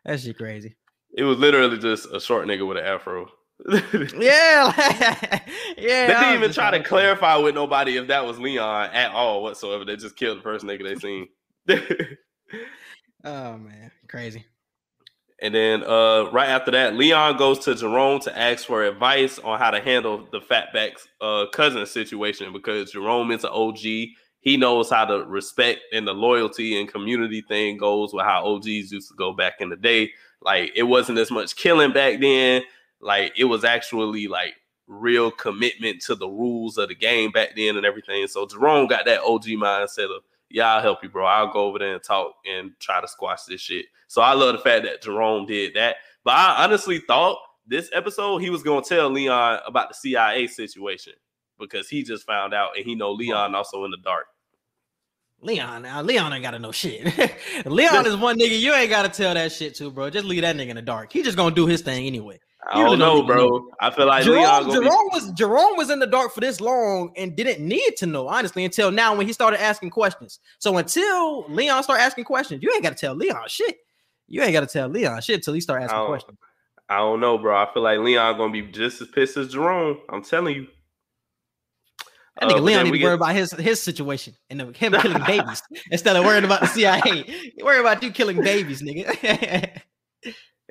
[0.05, 0.75] That shit crazy.
[1.17, 3.27] it was literally just a short nigga with an afro.
[3.67, 5.43] Yeah, like-
[5.77, 6.07] yeah.
[6.07, 9.85] They didn't even try to clarify with nobody if that was Leon at all whatsoever.
[9.85, 11.27] They just killed the first nigga they seen.
[13.23, 14.45] Oh man, crazy.
[15.41, 19.57] And then uh, right after that, Leon goes to Jerome to ask for advice on
[19.59, 23.79] how to handle the fatback's uh, cousin situation because Jerome is an OG.
[23.79, 28.91] He knows how the respect and the loyalty and community thing goes with how OGs
[28.91, 30.11] used to go back in the day.
[30.41, 32.61] Like it wasn't as much killing back then.
[33.05, 34.55] Like it was actually like
[34.87, 38.25] real commitment to the rules of the game back then and everything.
[38.27, 41.25] So Jerome got that OG mindset of yeah, I'll help you, bro.
[41.25, 43.85] I'll go over there and talk and try to squash this shit.
[44.07, 45.97] So I love the fact that Jerome did that.
[46.23, 47.37] But I honestly thought
[47.67, 51.13] this episode he was gonna tell Leon about the CIA situation
[51.59, 54.25] because he just found out and he know Leon also in the dark.
[55.41, 57.05] Leon, now Leon ain't gotta know shit.
[57.65, 60.09] Leon is one nigga you ain't gotta tell that shit to, bro.
[60.09, 61.13] Just leave that nigga in the dark.
[61.13, 62.39] He just gonna do his thing anyway.
[62.67, 63.67] I don't know, don't even bro.
[63.79, 67.11] I feel like Leon Jerome, be was Jerome was in the dark for this long
[67.15, 70.39] and didn't need to know, honestly, until now when he started asking questions.
[70.59, 73.77] So until Leon started asking questions, you ain't gotta tell Leon shit.
[74.27, 76.07] You ain't gotta tell Leon shit until he start asking Oh.
[76.07, 76.37] questions.
[76.89, 77.55] I don't know, bro.
[77.55, 79.99] I feel like Leon gonna be just as pissed as Jerome.
[80.09, 80.67] I'm telling you.
[82.39, 84.35] I Uh, think but Leon then need we to worry get- about his his situation
[84.49, 87.51] and him killing babies instead of worrying about the CIA.
[87.63, 89.69] Worry about you killing babies, nigga.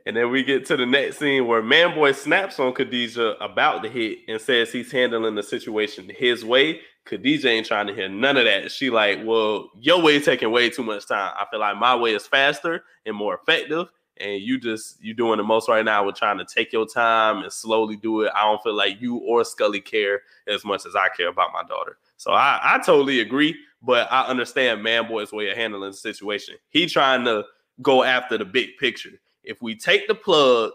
[0.07, 3.89] And then we get to the next scene where Manboy snaps on Khadijah about the
[3.89, 6.81] hit and says he's handling the situation his way.
[7.07, 8.71] Khadijah ain't trying to hear none of that.
[8.71, 11.33] She like, well, your way taking way too much time.
[11.39, 13.89] I feel like my way is faster and more effective.
[14.19, 17.43] And you just you doing the most right now with trying to take your time
[17.43, 18.33] and slowly do it.
[18.35, 21.63] I don't feel like you or Scully care as much as I care about my
[21.65, 21.97] daughter.
[22.17, 26.55] So I, I totally agree, but I understand Manboy's way of handling the situation.
[26.69, 27.45] He trying to
[27.83, 29.21] go after the big picture.
[29.45, 30.73] If we take the plug,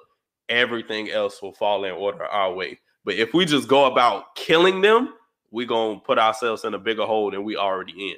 [0.47, 2.79] everything else will fall in order our way.
[3.05, 5.13] But if we just go about killing them,
[5.51, 8.17] we're gonna put ourselves in a bigger hole than we already in.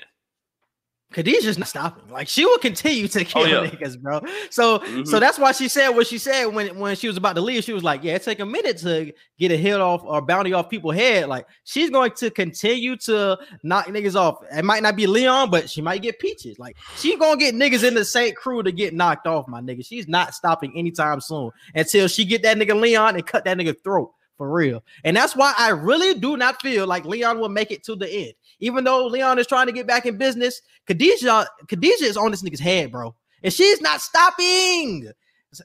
[1.12, 2.04] Khadijah's not stopping.
[2.10, 3.70] Like she will continue to kill Oh, yeah.
[3.70, 4.22] niggas, bro.
[4.50, 5.20] So so Mhm.
[5.20, 7.64] that's why she said what she said when when she was about to leave.
[7.64, 10.54] She was like, "Yeah, it take a minute to get a hit off or bounty
[10.54, 14.38] off people's head." Like she's going to continue to knock niggas off.
[14.56, 16.58] It might not be Leon, but she might get peaches.
[16.60, 19.86] Like she's gonna get niggas in the same crew to get knocked off, my nigga.
[19.86, 23.76] She's not stopping anytime soon until she get that nigga Leon and cut that nigga
[23.84, 24.84] throat for real.
[25.04, 28.10] And that's why I really do not feel like Leon will make it to the
[28.10, 28.34] end.
[28.62, 32.44] Even though Leon is trying to get back in business, Khadijah, Khadijah is on this
[32.44, 33.14] nigga's head, bro.
[33.44, 35.12] And she's not stopping.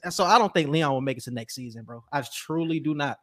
[0.09, 2.03] So- I don't think Leon will make it to next season, bro.
[2.11, 3.17] I truly do not.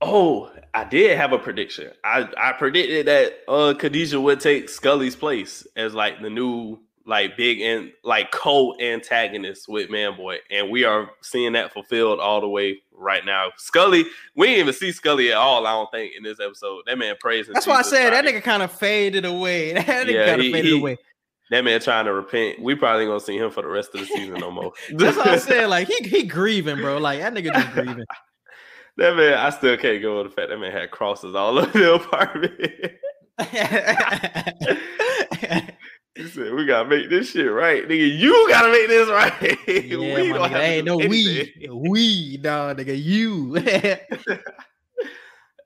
[0.00, 1.90] Oh, I did have a prediction.
[2.02, 6.78] I, I predicted that uh Khadijah would take Scully's place as like the new
[7.10, 12.48] like big and like co-antagonist with Manboy, and we are seeing that fulfilled all the
[12.48, 13.48] way right now.
[13.56, 14.04] Scully,
[14.36, 15.66] we didn't even see Scully at all.
[15.66, 16.82] I don't think in this episode.
[16.86, 17.52] That man praising.
[17.52, 19.72] That's why I Jesus, said that nigga kind of faded away.
[19.86, 20.96] That nigga Yeah, kind of faded he- away.
[21.50, 22.60] that man trying to repent.
[22.62, 24.72] We probably gonna see him for the rest of the season no more.
[24.92, 25.68] That's what I said.
[25.68, 26.98] Like he he grieving, bro.
[26.98, 28.04] Like that nigga just grieving.
[28.98, 31.76] That man, I still can't go with the fact that man had crosses all over
[31.76, 32.54] the apartment.
[36.20, 38.18] He said, "We gotta make this shit right, nigga.
[38.18, 39.32] You gotta make this right.
[39.66, 43.56] yeah, we don't nigga, have ain't no anything." we, we, dog, nigga, you.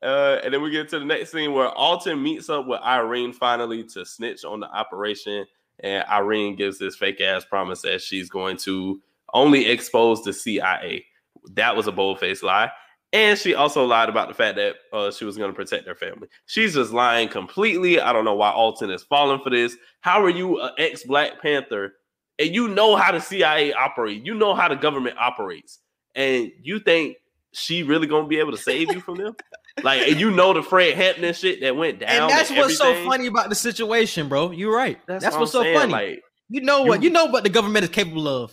[0.02, 3.32] Uh, and then we get to the next scene where Alton meets up with Irene
[3.32, 5.46] finally to snitch on the operation,
[5.80, 9.00] and Irene gives this fake ass promise that she's going to
[9.32, 11.06] only expose the CIA.
[11.52, 12.70] That was a bold faced lie.
[13.14, 15.94] And she also lied about the fact that uh, she was going to protect her
[15.94, 16.26] family.
[16.46, 18.00] She's just lying completely.
[18.00, 19.76] I don't know why Alton is falling for this.
[20.00, 21.92] How are you an ex Black Panther
[22.40, 24.26] and you know how the CIA operate?
[24.26, 25.78] You know how the government operates,
[26.16, 27.16] and you think
[27.52, 29.36] she really going to be able to save you from them?
[29.84, 32.10] like, you know the Fred Hampton shit that went down.
[32.22, 34.50] And that's and what's so funny about the situation, bro.
[34.50, 34.98] You're right.
[35.06, 35.92] That's, what what's so funny.
[35.92, 37.00] Like, you know what?
[37.02, 38.52] you- You know what the government is capable of.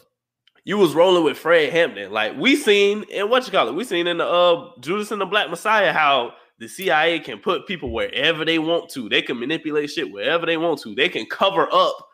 [0.63, 2.11] You was rolling with Fred Hampton.
[2.11, 5.21] Like we seen in what you call it, we seen in the uh Judas and
[5.21, 9.09] the Black Messiah how the CIA can put people wherever they want to.
[9.09, 10.93] They can manipulate shit wherever they want to.
[10.93, 12.07] They can cover up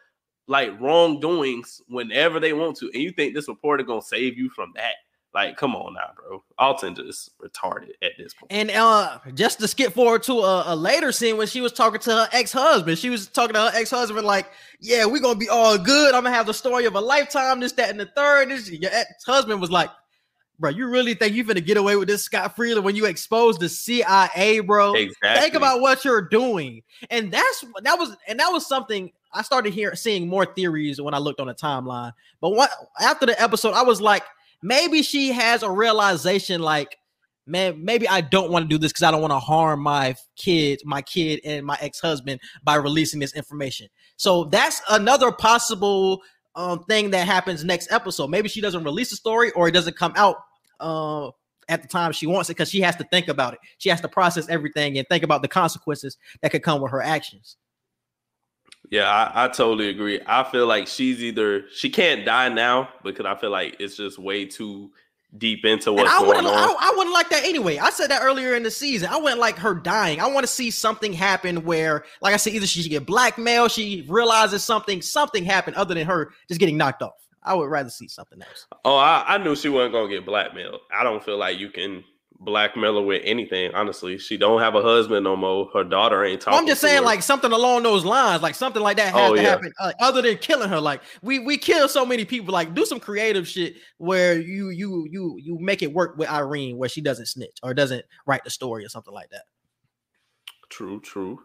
[0.47, 2.89] like wrongdoings whenever they want to.
[2.93, 4.95] And you think this reporter is gonna save you from that?
[5.38, 6.43] Like, come on now, bro.
[6.58, 8.52] Alton just retarded at this point.
[8.52, 12.00] And uh, just to skip forward to a, a later scene when she was talking
[12.00, 15.38] to her ex husband, she was talking to her ex husband like, "Yeah, we're gonna
[15.38, 16.15] be all good.
[16.15, 17.60] I'm gonna have the story of a lifetime.
[17.60, 18.50] This, that, and the third.
[18.50, 19.91] This your ex husband was like,
[20.58, 23.60] "Bro, you really think you're gonna get away with this scot free when you expose
[23.60, 24.95] the CIA, bro?
[24.95, 25.39] Exactly.
[25.39, 29.71] Think about what you're doing." And that's that was and that was something I started
[29.71, 32.13] hearing seeing more theories when I looked on the timeline.
[32.41, 34.23] But what after the episode, I was like,
[34.62, 36.98] maybe she has a realization like
[37.48, 40.15] man, maybe I don't want to do this because I don't want to harm my
[40.36, 43.88] kids, my kid, and my ex husband by releasing this information.
[44.17, 46.22] So that's another possible
[46.56, 48.30] um, thing that happens next episode.
[48.30, 50.38] Maybe she doesn't release the story or it doesn't come out
[50.80, 51.30] uh,
[51.70, 53.60] at the time she wants it because she has to think about it.
[53.78, 57.02] She has to process everything and think about the consequences that could come with her
[57.02, 57.58] actions.
[58.89, 60.21] Yeah, I, I totally agree.
[60.26, 64.17] I feel like she's either she can't die now because I feel like it's just
[64.17, 64.91] way too
[65.38, 66.54] deep into And what's I going on.
[66.54, 67.78] I, I wouldn't like that anyway.
[67.78, 69.10] I said that earlier in the season.
[69.12, 70.21] I wouldn't like her dying.
[70.21, 73.71] I want to see something happen where, like I said, either she should get blackmailed,
[73.71, 77.28] she realizes something, something happened other than her just getting knocked off.
[77.43, 78.67] I would rather see something else.
[78.84, 80.82] Oh, I, I knew she wasn't gonna get blackmailed.
[80.91, 82.04] I don't feel like you can
[82.39, 83.73] blackmail her with anything.
[83.73, 85.69] Honestly, she don't have a husband no more.
[85.73, 86.54] Her daughter ain't talking.
[86.54, 87.04] Well, I'm just saying, her.
[87.06, 89.50] like something along those lines, like something like that has Oh, to yeah.
[89.50, 90.80] happen, uh, other than killing her.
[90.80, 92.54] Like we we kill so many people.
[92.54, 96.78] Like do some creative shit where you you you you make it work with Irene,
[96.78, 99.43] where she doesn't snitch or doesn't write the story or something like that.
[100.69, 101.39] True, true.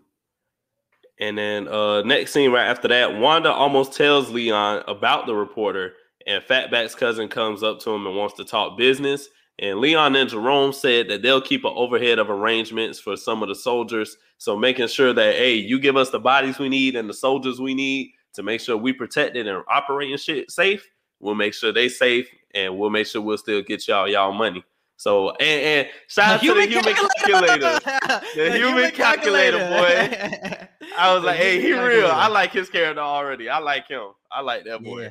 [1.20, 5.94] And then uh next scene right after that, Wanda almost tells Leon about the reporter,
[6.26, 9.28] and Fatback's cousin comes up to him and wants to talk business.
[9.62, 13.48] And Leon and Jerome said that they'll keep an overhead of arrangements for some of
[13.48, 14.16] the soldiers.
[14.38, 17.60] So making sure that hey, you give us the bodies we need and the soldiers
[17.60, 20.90] we need to make sure we protected and operating shit safe.
[21.20, 24.64] We'll make sure they safe and we'll make sure we'll still get y'all y'all money.
[24.96, 27.80] So and, and shout out to the human calculator.
[28.34, 30.68] The human calculator, boy.
[30.98, 32.08] I was The like, hey, he human real.
[32.08, 33.48] I like his character already.
[33.48, 34.08] I like him.
[34.30, 35.02] I like that boy.
[35.02, 35.08] Yeah.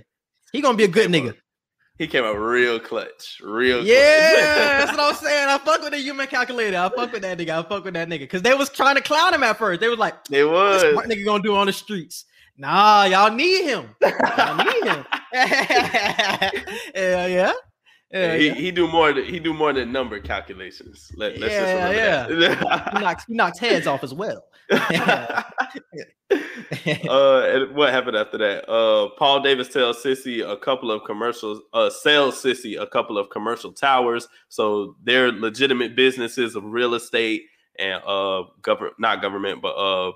[0.51, 1.29] He gonna be a good Came nigga.
[1.29, 1.35] up-
[2.01, 3.39] He came out real clutch.
[3.43, 5.49] Real Yeah, that's what I'm saying.
[5.49, 6.75] I fuck with the human calculator.
[6.75, 7.51] I fuck with that nigga.
[7.51, 8.27] I fuck with that nigga.
[8.27, 9.81] Cause they was trying to clown him at first.
[9.81, 10.95] They was like, "They was.
[10.95, 12.25] what nigga gonna do on the streets?
[12.57, 13.95] Nah, y'all need him.
[14.01, 15.05] Y'all need him.
[15.31, 16.49] yeah,
[16.95, 17.53] yeah.
[18.11, 18.53] Yeah, he, yeah.
[18.55, 21.11] he do more than he do more than number calculations.
[21.15, 24.43] Let, let's Yeah, just remember He knocks, he knocks heads off as well.
[24.71, 25.43] uh,
[26.29, 28.69] and what happened after that?
[28.69, 31.61] Uh, Paul Davis tells Cissy a couple of commercials.
[31.73, 34.27] Uh, sells Cissy a couple of commercial towers.
[34.49, 37.43] So they're legitimate businesses of real estate
[37.77, 40.11] and uh, government, not government, but uh,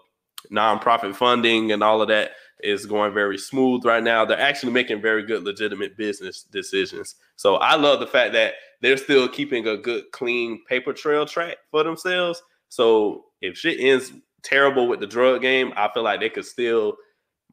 [0.51, 4.23] nonprofit funding and all of that is going very smooth right now.
[4.23, 7.15] They're actually making very good, legitimate business decisions.
[7.35, 11.57] So I love the fact that they're still keeping a good, clean paper trail track
[11.71, 12.41] for themselves.
[12.69, 14.11] So if shit ends
[14.45, 16.95] terrible with the drug game, I feel like they could still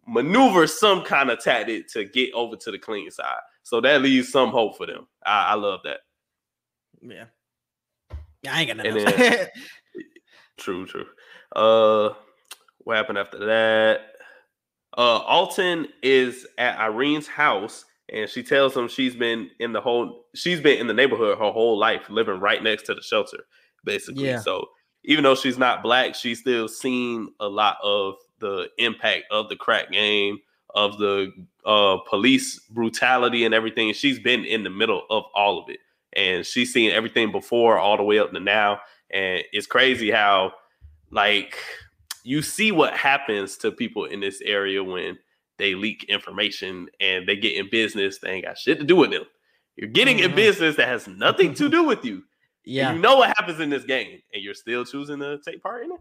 [0.07, 3.41] maneuver some kind of tactic to get over to the clean side.
[3.63, 5.07] So that leaves some hope for them.
[5.25, 6.01] I, I love that.
[7.01, 7.25] yeah.
[8.43, 9.49] Yeah, I ain't got nothing else.
[10.59, 11.07] True, true.
[11.57, 12.11] Uh,
[12.79, 14.01] what happened after that?
[14.97, 20.27] Uh, Alton is at Irene's house, and she tells him she's been in the whole
[20.35, 23.39] she's been in the neighborhood her whole life, living right next to the shelter,
[23.85, 24.27] basically.
[24.27, 24.39] Yeah.
[24.41, 24.67] So
[25.05, 29.57] even though she's not black, she's still seen a lot of the impact of the
[29.57, 30.39] crack game,
[30.75, 31.33] of the
[31.65, 33.93] uh, police brutality and everything.
[33.93, 35.81] She's been in the middle of all of it,
[36.15, 38.81] and she's seen everything before, all the way up to now.
[39.11, 40.55] And it's crazy how,
[41.11, 41.57] like,
[42.25, 45.19] you see what happens to people in this area when
[45.59, 48.19] they leak information and they get in business.
[48.19, 49.25] They ain't got shit to do with them.
[49.77, 50.37] You're getting in Mhm.
[50.37, 52.25] business that has nothing to do with you.
[52.65, 52.89] Yeah.
[52.89, 55.85] And you know what happens in this game, and you're still choosing to take part
[55.85, 56.01] in it.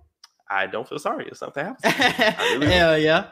[0.49, 2.59] I don't feel sorry if something happens.
[2.59, 2.68] really.
[2.74, 3.28] Hell yeah.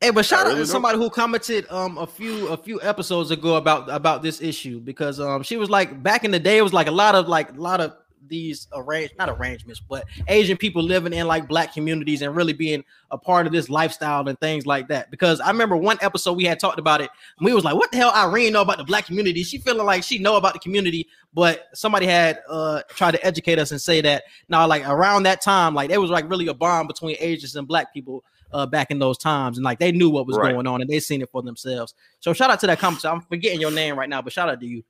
[0.00, 0.66] Hey, but shout out really to don't.
[0.66, 5.18] somebody who commented um a few a few episodes ago about about this issue because
[5.18, 7.50] um she was like back in the day it was like a lot of like
[7.50, 7.96] a lot of
[8.28, 12.84] these arrange not arrangements but Asian people living in like black communities and really being
[13.10, 16.44] a part of this lifestyle and things like that because I remember one episode we
[16.44, 18.84] had talked about it and we was like what the hell Irene know about the
[18.84, 23.12] black community she feeling like she know about the community but somebody had uh tried
[23.12, 26.28] to educate us and say that now like around that time like there was like
[26.30, 29.78] really a bond between Asians and black people uh, back in those times, and like
[29.78, 30.52] they knew what was Right.
[30.52, 31.94] going on and they seen it for themselves.
[32.20, 33.04] So shout out to that comment.
[33.04, 34.84] I'm forgetting your name right now, but shout out to you.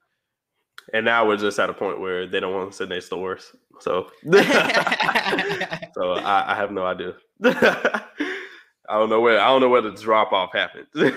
[0.93, 3.55] And now we're just at a point where they don't want to send their stores.
[3.79, 4.37] So, so
[6.13, 7.15] I, I have no idea.
[8.89, 10.87] I don't know where I don't know where the drop off happened.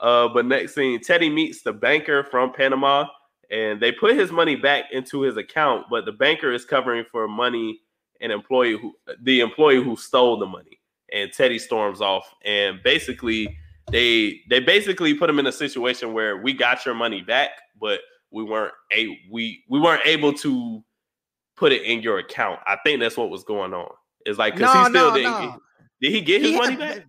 [0.00, 3.06] uh, but next scene, Teddy meets the banker from Panama,
[3.50, 7.28] and they put his money back into his account, but the banker is covering for
[7.28, 7.80] money
[8.20, 10.80] an employee who the employee who stole the money.
[11.12, 13.56] And Teddy storms off, and basically
[13.92, 18.00] they they basically put him in a situation where we got your money back, but
[18.36, 20.84] we weren't a we we weren't able to
[21.56, 22.60] put it in your account.
[22.66, 23.88] I think that's what was going on.
[24.26, 25.30] It's like because No, he still no, didn't.
[25.32, 25.40] no.
[25.50, 25.58] Get,
[26.02, 27.06] did he get his He money had- back?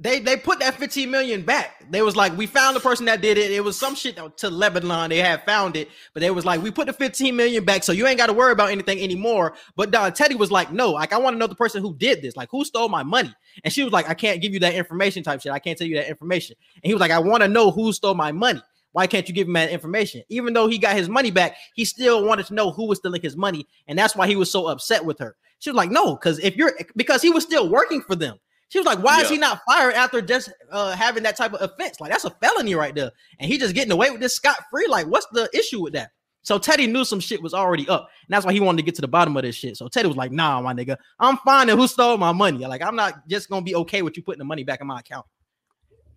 [0.00, 1.82] They they put that 15 million back.
[1.90, 3.50] They was like, we found the person that did it.
[3.52, 5.08] It was some shit to Lebanon.
[5.08, 7.92] They had found it, but they was like, we put the 15 million back, so
[7.92, 9.54] you ain't got to worry about anything anymore.
[9.76, 12.20] But Don Teddy was like, no, like I want to know the person who did
[12.20, 13.32] this, like who stole my money.
[13.62, 15.52] And she was like, I can't give you that information type shit.
[15.52, 16.56] I can't tell you that information.
[16.82, 18.60] And he was like, I want to know who stole my money.
[18.94, 20.22] Why can't you give him that information?
[20.28, 23.20] Even though he got his money back, he still wanted to know who was stealing
[23.20, 25.34] his money, and that's why he was so upset with her.
[25.58, 28.38] She was like, no, because if you're because he was still working for them.
[28.68, 31.62] She was like, why is he not fired after just uh, having that type of
[31.62, 32.00] offense?
[32.00, 34.86] Like that's a felony right there, and he just getting away with this scot free.
[34.86, 36.10] Like, what's the issue with that?
[36.42, 38.94] So Teddy knew some shit was already up, and that's why he wanted to get
[38.96, 39.76] to the bottom of this shit.
[39.76, 42.64] So Teddy was like, "Nah, my nigga, I'm finding who stole my money.
[42.66, 45.00] Like, I'm not just gonna be okay with you putting the money back in my
[45.00, 45.26] account."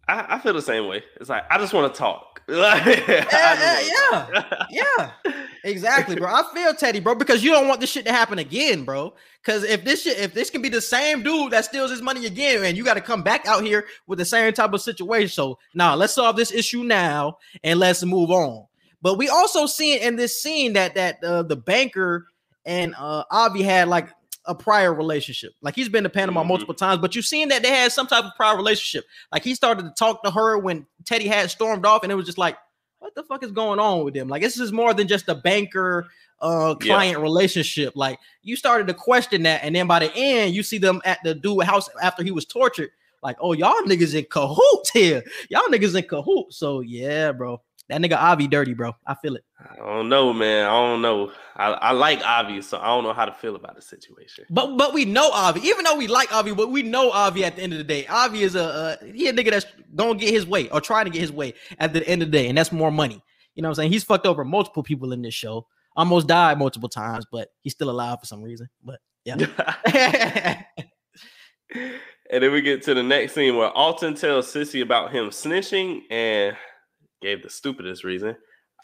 [0.08, 1.04] I, I feel the same way.
[1.20, 2.42] It's like I just want to talk.
[2.50, 4.66] Yeah, yeah.
[4.70, 5.12] Yeah,
[5.66, 6.30] exactly, bro.
[6.30, 9.14] I feel Teddy, bro, because you don't want this shit to happen again, bro.
[9.44, 12.26] Because if this shit, if this can be the same dude that steals his money
[12.26, 15.30] again, and you got to come back out here with the same type of situation.
[15.30, 18.66] So now let's solve this issue now and let's move on.
[19.02, 22.28] But we also see in this scene that that uh, the banker
[22.66, 24.10] and uh Avi had like
[24.48, 25.54] a prior relationship.
[25.62, 26.48] Like he's been to Panama Mhm.
[26.48, 29.06] multiple times, but you've seen that they had some type of prior relationship.
[29.32, 32.26] Like he started to talk to her when Teddy had stormed off, and it was
[32.26, 32.58] just like,
[33.00, 34.28] what the fuck is going on with them?
[34.28, 36.08] Like this is more than just a banker
[36.40, 36.94] uh Yeah.
[36.96, 37.94] client relationship.
[37.96, 41.20] Like you started to question that, and then by the end, you see them at
[41.24, 42.90] the dude house after he was tortured.
[43.24, 45.24] Like, oh, y'all niggas in cahoots here.
[45.50, 46.58] Y'all niggas in cahoots.
[46.58, 47.60] So yeah, bro.
[47.90, 48.94] That nigga Avi dirty, bro.
[49.06, 49.44] I feel it.
[49.60, 50.68] I don't know, man.
[50.68, 51.32] I don't know.
[51.56, 54.46] I, I like Avi, so I don't know how to feel about the situation.
[54.50, 57.56] But but we know Avi, even though we like Avi, but we know Avi at
[57.56, 58.06] the end of the day.
[58.08, 59.66] Avi is a uh, he a nigga that's
[59.96, 62.38] gonna get his way or trying to get his way at the end of the
[62.38, 63.22] day, and that's more money.
[63.56, 63.92] You know what I'm saying?
[63.94, 65.66] He's fucked over multiple people in this show.
[65.96, 68.68] Almost died multiple times, but he's still alive for some reason.
[68.84, 69.38] But yeah.
[72.32, 76.02] and then we get to the next scene where Alton tells Cissy about him snitching
[76.12, 76.56] and
[77.22, 78.36] gave the stupidest reason.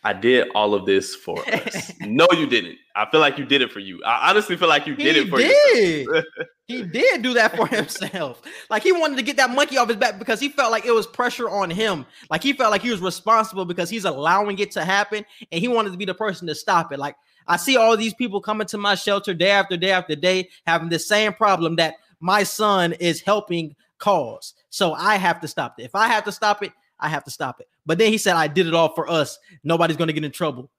[0.06, 1.94] I did all of this for us.
[2.02, 2.78] no, you didn't.
[2.94, 4.04] I feel like you did it for you.
[4.04, 6.06] I honestly feel like you did he it for did.
[6.06, 6.26] yourself.
[6.68, 8.42] he did do that for himself.
[8.70, 10.92] Like he wanted to get that monkey off his back because he felt like it
[10.92, 12.06] was pressure on him.
[12.30, 15.70] Like he felt like he was responsible because he's allowing it to happen, and he
[15.70, 17.00] wanted to be the person to stop it.
[17.00, 17.16] Like
[17.48, 20.90] I see all these people coming to my shelter day after day after day, having
[20.90, 24.54] the same problem that my son is helping cause.
[24.70, 25.84] So I have to stop it.
[25.84, 26.74] If I have to stop it,
[27.04, 27.68] I have to stop it.
[27.86, 29.38] But then he said, I did it all for us.
[29.64, 30.72] Nobody's going to get in trouble.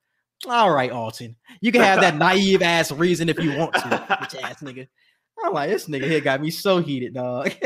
[0.49, 1.37] All right, Alton.
[1.61, 4.89] You can have that naive ass reason if you want to, bitch ass nigga.
[5.45, 7.53] I'm like, this nigga here got me so heated, dog.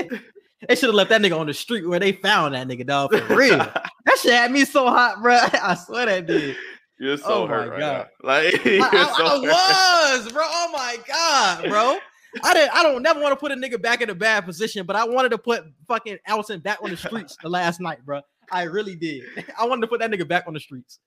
[0.68, 3.14] they should have left that nigga on the street where they found that nigga, dog,
[3.14, 3.58] for real.
[3.58, 5.34] that shit had me so hot, bro.
[5.40, 6.56] I swear that did.
[7.00, 8.06] You're so Oh my hurt right God.
[8.24, 8.28] now.
[8.28, 10.42] Like I, you're I- so I was, bro.
[10.44, 11.98] Oh my god, bro.
[12.42, 12.74] I didn't.
[12.74, 15.04] I don't never want to put a nigga back in a bad position, but I
[15.04, 18.20] wanted to put fucking Alton back on the streets the last night, bro.
[18.52, 19.24] I really did.
[19.58, 20.98] I wanted to put that nigga back on the streets.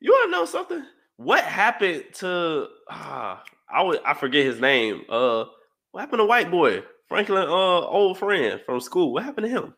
[0.00, 0.84] You want to know something?
[1.16, 2.66] What happened to?
[2.90, 4.00] Ah, I would.
[4.04, 5.02] I forget his name.
[5.08, 5.44] Uh,
[5.92, 7.44] what happened to white boy Franklin?
[7.48, 9.12] Uh, old friend from school.
[9.12, 9.74] What happened to him?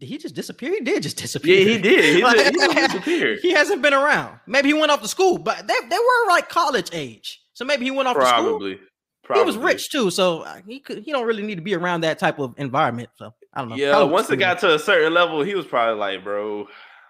[0.00, 0.70] Did he just disappear?
[0.70, 1.58] He did just disappear.
[1.60, 2.16] Yeah, he did.
[2.16, 3.38] He, Like- just, he just disappeared.
[3.42, 4.38] He hasn't been around.
[4.46, 7.40] Maybe he went off to school, but they, they were like college age.
[7.54, 8.44] So maybe he went off to school.
[8.44, 8.78] Probably.
[9.24, 9.42] Probably.
[9.42, 11.00] He was rich too, so uh, he could.
[11.00, 13.10] He don't really need to be around that type of environment.
[13.16, 13.76] So I don't know.
[13.76, 14.02] Yeah.
[14.02, 16.68] Once it got to a certain level, he was probably like, "Bro,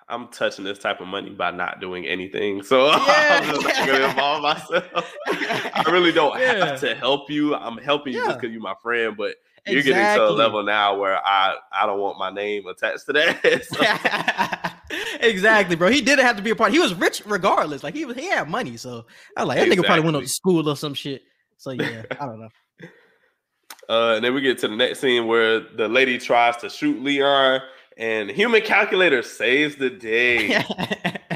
[0.08, 4.04] I'm touching this type of money by not doing anything." So I'm just not gonna
[4.08, 5.14] involve myself.
[5.28, 6.64] I really don't Yeah.
[6.66, 7.54] have to help you.
[7.54, 9.34] I'm helping you just because you're my friend, but
[9.66, 13.12] you're getting to a level now where I I don't want my name attached to
[13.14, 14.74] that.
[15.20, 15.90] Exactly, bro.
[15.90, 16.72] He didn't have to be a part.
[16.72, 17.82] He was rich regardless.
[17.82, 18.76] Like he was, he had money.
[18.76, 19.04] So
[19.36, 21.22] I was like, that nigga probably went to school or some shit.
[21.58, 22.48] So yeah, I don't know.
[23.88, 27.02] Uh, and then we get to the next scene where the lady tries to shoot
[27.02, 27.60] Leon,
[27.96, 30.62] and human calculator saves the day.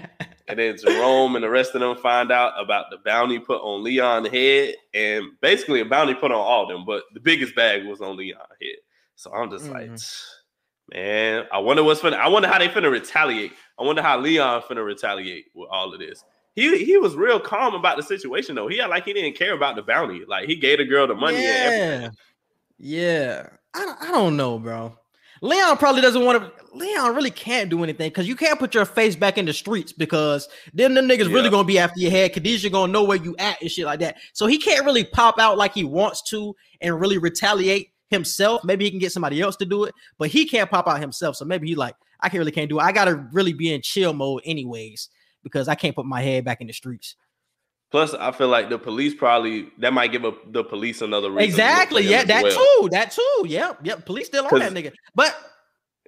[0.53, 3.83] And then Jerome and the rest of them find out about the bounty put on
[3.83, 7.87] Leon's head, and basically a bounty put on all of them, but the biggest bag
[7.87, 8.77] was on Leon's head.
[9.17, 9.91] So I'm just like,
[10.93, 12.19] man, I wonder what's finna.
[12.19, 13.53] I wonder how they finna retaliate.
[13.79, 16.23] I wonder how Leon finna retaliate with all of this.
[16.55, 18.69] He he was real calm about the situation though.
[18.69, 20.23] He had like he didn't care about the bounty.
[20.29, 22.17] Like he gave the girl the money and everything.
[22.83, 23.49] Yeah, yeah.
[23.74, 24.97] I don't, I don't know, bro.
[25.41, 26.53] Leon probably doesn't want to.
[26.76, 29.93] Leon really can't do anything because you can't put your face back in the streets
[29.93, 32.33] because then them niggas really gonna be after your head.
[32.33, 34.18] Khadijah gonna know where you at and shit like that.
[34.33, 38.62] So he can't really pop out like he wants to and really retaliate himself.
[38.62, 41.35] Maybe he can get somebody else to do it, but he can't pop out himself.
[41.35, 42.83] So maybe he like, I can't really can't do it.
[42.83, 45.09] I gotta really be in chill mode anyways
[45.43, 47.16] because I can't put my head back in the streets.
[47.93, 51.45] Plus, I feel like the police probably that might give a, the police another reason.
[51.45, 52.03] Exactly.
[52.05, 52.80] Yeah, that well.
[52.80, 52.88] too.
[52.90, 53.45] That too.
[53.47, 53.80] Yep.
[53.84, 54.07] Yep.
[54.07, 54.93] Police still on that nigga.
[55.14, 55.36] But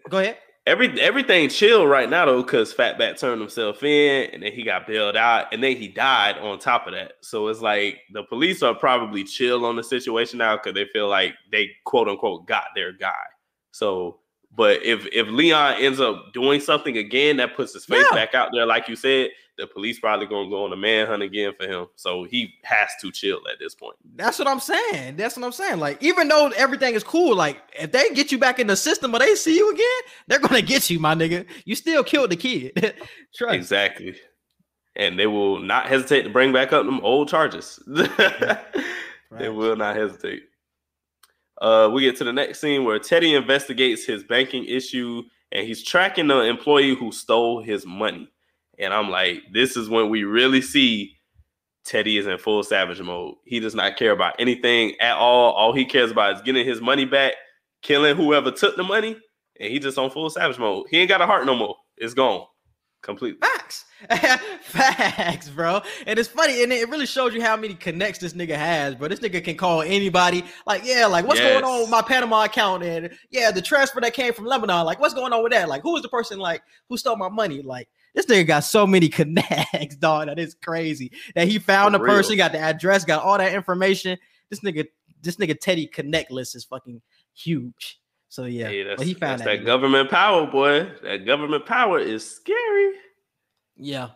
[0.08, 0.38] go ahead.
[0.66, 4.86] Every everything chill right now though, because Fatback turned himself in, and then he got
[4.86, 7.12] bailed out, and then he died on top of that.
[7.20, 11.08] So it's like the police are probably chill on the situation now because they feel
[11.08, 13.12] like they quote unquote got their guy.
[13.72, 14.20] So,
[14.56, 18.16] but if if Leon ends up doing something again that puts his face Yeah.
[18.16, 21.52] back out there, like you said, the police probably gonna go on a manhunt again
[21.58, 21.86] for him.
[21.96, 23.96] So he has to chill at this point.
[24.16, 25.16] That's what I'm saying.
[25.16, 25.78] That's what I'm saying.
[25.78, 29.14] Like, even though everything is cool, like if they get you back in the system
[29.14, 31.46] or they see you again, they're gonna get you, my nigga.
[31.64, 32.94] You still killed the kid.
[33.34, 33.54] Trust.
[33.54, 34.16] Exactly.
[34.96, 37.82] And they will not hesitate to bring back up them old charges.
[37.86, 40.44] they will not hesitate.
[41.60, 45.82] Uh, we get to the next scene where Teddy investigates his banking issue and he's
[45.82, 48.28] tracking the employee who stole his money.
[48.78, 51.16] And I'm like, this is when we really see
[51.84, 53.34] Teddy is in full savage mode.
[53.44, 55.52] He does not care about anything at all.
[55.52, 57.34] All he cares about is getting his money back,
[57.82, 59.16] killing whoever took the money,
[59.60, 60.86] and he just on full savage mode.
[60.90, 61.76] He ain't got a heart no more.
[61.96, 62.46] It's gone
[63.04, 63.38] completely.
[63.40, 63.84] Facts.
[64.62, 65.82] Facts, bro.
[66.06, 69.08] And it's funny, and it really shows you how many connects this nigga has, bro.
[69.08, 70.44] This nigga can call anybody.
[70.66, 72.82] Like, yeah, like what's going on with my Panama account?
[72.82, 74.84] And yeah, the transfer that came from Lebanon.
[74.84, 75.68] Like, what's going on with that?
[75.68, 77.62] Like, who was the person like who stole my money?
[77.62, 80.26] Like, this nigga got so many connects, dog.
[80.28, 81.12] That is crazy.
[81.34, 84.18] That he found For the person, got the address, got all that information.
[84.50, 84.86] This nigga,
[85.22, 87.00] this nigga Teddy connect list is fucking
[87.34, 88.00] huge.
[88.28, 89.58] So yeah, Hey, that's, but he found that's that.
[89.58, 90.90] that government power, boy.
[91.02, 92.92] That government power is scary.
[93.76, 94.10] yeah.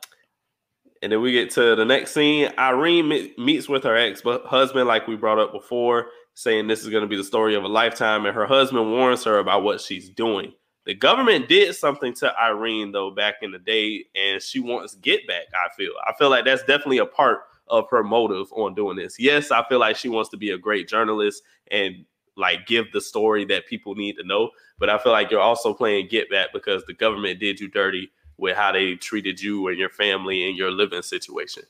[1.00, 2.50] And then we get to the next scene.
[2.58, 7.02] Irene meets with her ex husband, like we brought up before, saying this is going
[7.02, 8.26] to be the story of a lifetime.
[8.26, 10.52] And her husband warns her about what she's doing.
[10.88, 15.26] The government did something to Irene, though, back in the day, and she wants get
[15.28, 15.44] back.
[15.54, 15.92] I feel.
[16.06, 19.20] I feel like that's definitely a part of her motive on doing this.
[19.20, 22.06] Yes, I feel like she wants to be a great journalist and
[22.38, 24.48] like give the story that people need to know.
[24.78, 28.10] But I feel like you're also playing get back because the government did you dirty
[28.38, 31.64] with how they treated you and your family and your living situation.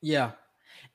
[0.00, 0.30] Yeah.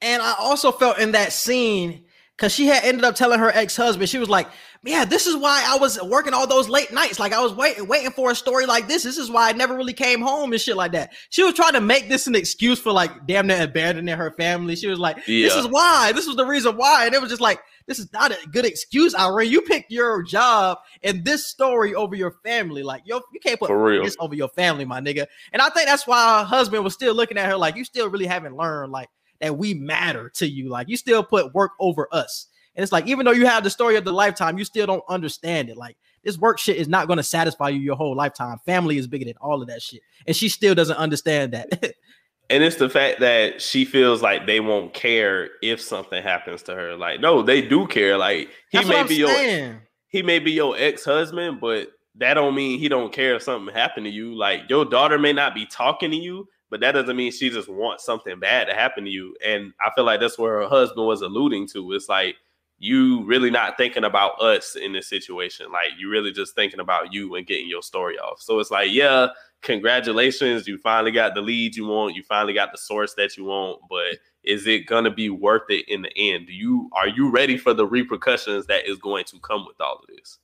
[0.01, 2.06] And I also felt in that scene
[2.38, 4.47] because she had ended up telling her ex-husband, she was like,
[4.84, 7.19] Yeah, this is why I was working all those late nights.
[7.19, 9.03] Like I was waiting, waiting for a story like this.
[9.03, 11.13] This is why I never really came home and shit like that.
[11.29, 14.75] She was trying to make this an excuse for like damn near abandoning her family.
[14.75, 16.11] She was like, This is why.
[16.13, 17.05] This was the reason why.
[17.05, 19.51] And it was just like, this is not a good excuse, Irene.
[19.51, 22.81] You picked your job and this story over your family.
[22.81, 23.67] Like, yo, you can't put
[24.05, 25.25] this over your family, my nigga.
[25.51, 28.09] And I think that's why her husband was still looking at her like, you still
[28.09, 29.09] really haven't learned like
[29.39, 30.69] that we matter to you.
[30.69, 32.47] Like, you still put work over us.
[32.75, 35.03] And it's like, even though you have the story of the lifetime, you still don't
[35.09, 35.77] understand it.
[35.77, 38.57] Like, this work shit is not going to satisfy you your whole lifetime.
[38.65, 40.01] Family is bigger than all of that shit.
[40.25, 41.93] And she still doesn't understand that.
[42.49, 46.75] And it's the fact that she feels like they won't care if something happens to
[46.75, 46.95] her.
[46.95, 48.17] Like, no, they do care.
[48.17, 49.79] Like he That's may be your
[50.09, 54.05] he may be your ex-husband, but that don't mean he don't care if something happened
[54.05, 54.36] to you.
[54.36, 57.69] Like your daughter may not be talking to you, but that doesn't mean she just
[57.69, 59.36] wants something bad to happen to you.
[59.45, 61.91] And I feel like that's where her husband was alluding to.
[61.91, 62.36] It's like
[62.80, 65.71] you really not thinking about us in this situation.
[65.71, 68.41] Like you really just thinking about you and getting your story off.
[68.41, 69.28] So it's like, yeah,
[69.61, 73.43] congratulations, you finally got the lead you want, you finally got the source that you
[73.43, 76.47] want, but is it gonna be worth it in the end?
[76.47, 79.97] Do you are you ready for the repercussions that is going to come with all
[79.97, 80.39] of this?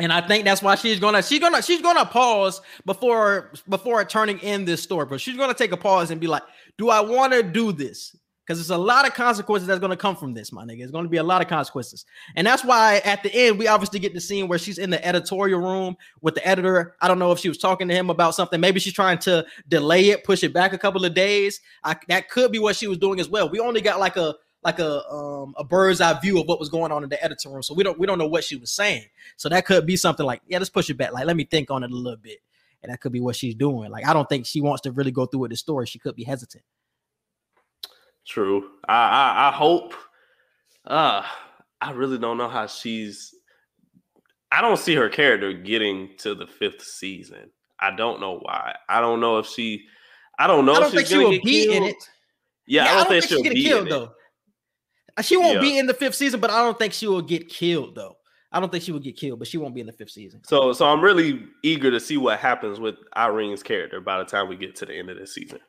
[0.00, 4.38] And I think that's why she's gonna she's gonna she's gonna pause before before turning
[4.40, 6.42] in this story, but she's gonna take a pause and be like,
[6.78, 8.16] "Do I want to do this?"
[8.50, 10.82] because there's a lot of consequences that's to come from this, my nigga.
[10.82, 12.04] It's to be a lot of consequences.
[12.34, 15.06] And that's why at the end, we obviously get the scene where she's in the
[15.06, 16.96] editorial room with the editor.
[17.00, 18.60] I don't know if she was talking to him about something.
[18.60, 21.60] Maybe she's trying to delay it, push it back a couple of days.
[21.84, 23.48] I, that could be what she was doing as well.
[23.48, 26.68] We only got like a like a um a bird's eye view of what was
[26.68, 27.62] going on in the editor room.
[27.62, 29.04] So we don't we don't know what she was saying.
[29.36, 31.12] So that could be something like, yeah, let's push it back.
[31.12, 32.38] Like, let me think on it a little bit.
[32.82, 33.90] And that could be what she's doing.
[33.90, 35.86] Like, I don't think she wants to really go through with the story.
[35.86, 36.64] She could be hesitant.
[38.26, 38.70] True.
[38.88, 39.94] I I, I hope.
[40.86, 41.22] Uh
[41.80, 43.34] I really don't know how she's.
[44.52, 47.50] I don't see her character getting to the fifth season.
[47.78, 48.74] I don't know why.
[48.88, 49.86] I don't know if she.
[50.38, 50.72] I don't know.
[50.74, 51.76] I don't if think she will be killed.
[51.76, 52.10] in it.
[52.66, 53.90] Yeah, I don't, think, she'll she'll get be killed in it.
[53.90, 54.12] though.
[55.22, 55.60] She won't Yeah.
[55.60, 58.16] be in the fifth season, but I don't think she will get killed though.
[58.52, 60.42] I don't think she will get killed, but she won't be in the fifth season.
[60.44, 64.48] So, so I'm really eager to see what happens with Irene's character by the time
[64.48, 65.60] we get to the end of this season.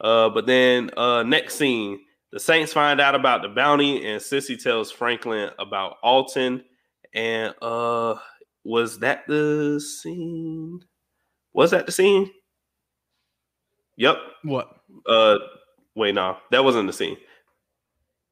[0.00, 2.00] Uh, but then uh, next scene,
[2.32, 6.64] the Saints find out about the bounty, and Cissy tells Franklin about Alton.
[7.12, 8.14] And uh,
[8.64, 10.80] was that the scene?
[11.52, 12.30] Was that the scene?
[13.96, 14.16] Yep.
[14.44, 14.70] What?
[15.06, 15.36] Uh,
[15.94, 17.18] wait, no, that wasn't the scene.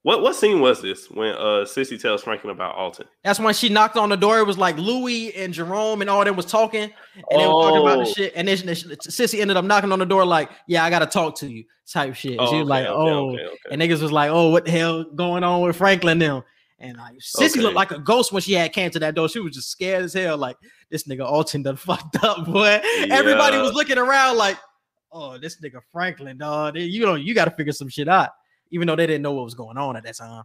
[0.09, 3.05] What what scene was this when uh Cissy tells Franklin about Alton?
[3.25, 4.39] That's when she knocked on the door.
[4.39, 6.85] It was like Louis and Jerome and all them was talking,
[7.31, 8.13] and they were talking about the Oh.
[8.17, 8.33] shit.
[8.35, 8.57] And then
[9.03, 12.15] Cissy ended up knocking on the door, like, "Yeah, I gotta talk to you," type
[12.15, 12.39] shit.
[12.41, 13.59] And she was okay, like, "Oh," okay, okay.
[13.71, 16.43] and niggas was like, "Oh, what the hell going on with Franklin now?"
[16.79, 17.65] And like, Cissy Okay.
[17.65, 19.29] looked like a ghost when she had came to that door.
[19.29, 20.39] She was just scared as hell.
[20.39, 20.57] Like,
[20.91, 22.81] this nigga Alton done fucked up, boy.
[23.11, 24.57] Everybody was looking around like,
[25.13, 26.79] "Oh, this nigga Franklin, dog.
[26.79, 28.31] You know, you got to figure some shit out."
[28.71, 30.45] Even though they didn't know what was going on at that time.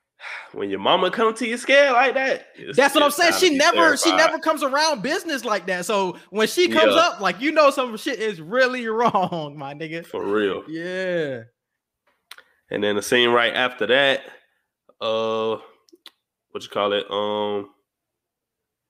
[0.52, 2.46] when your mama come to you scared like that.
[2.74, 3.34] That's what I'm saying.
[3.34, 5.86] She never, she never comes around business like that.
[5.86, 7.00] So when she comes Yeah.
[7.00, 10.04] up, like you know, some shit is really wrong, my nigga.
[10.04, 10.64] for real.
[10.68, 11.42] Yeah.
[12.70, 14.20] And then the scene right after that,
[15.00, 15.56] uh,
[16.50, 17.10] what you call it?
[17.10, 17.70] Um,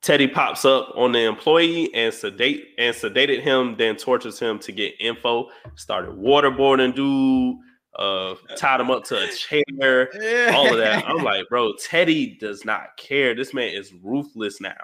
[0.02, 4.72] Teddy pops up on the employee and sedate and sedated him, then tortures him to
[4.72, 5.48] get info.
[5.76, 7.56] Started waterboarding dude,
[7.98, 10.10] uh, tied him up to a chair.
[10.54, 11.04] all of that.
[11.06, 13.34] I'm like, bro, Teddy does not care.
[13.34, 14.76] This man is ruthless now.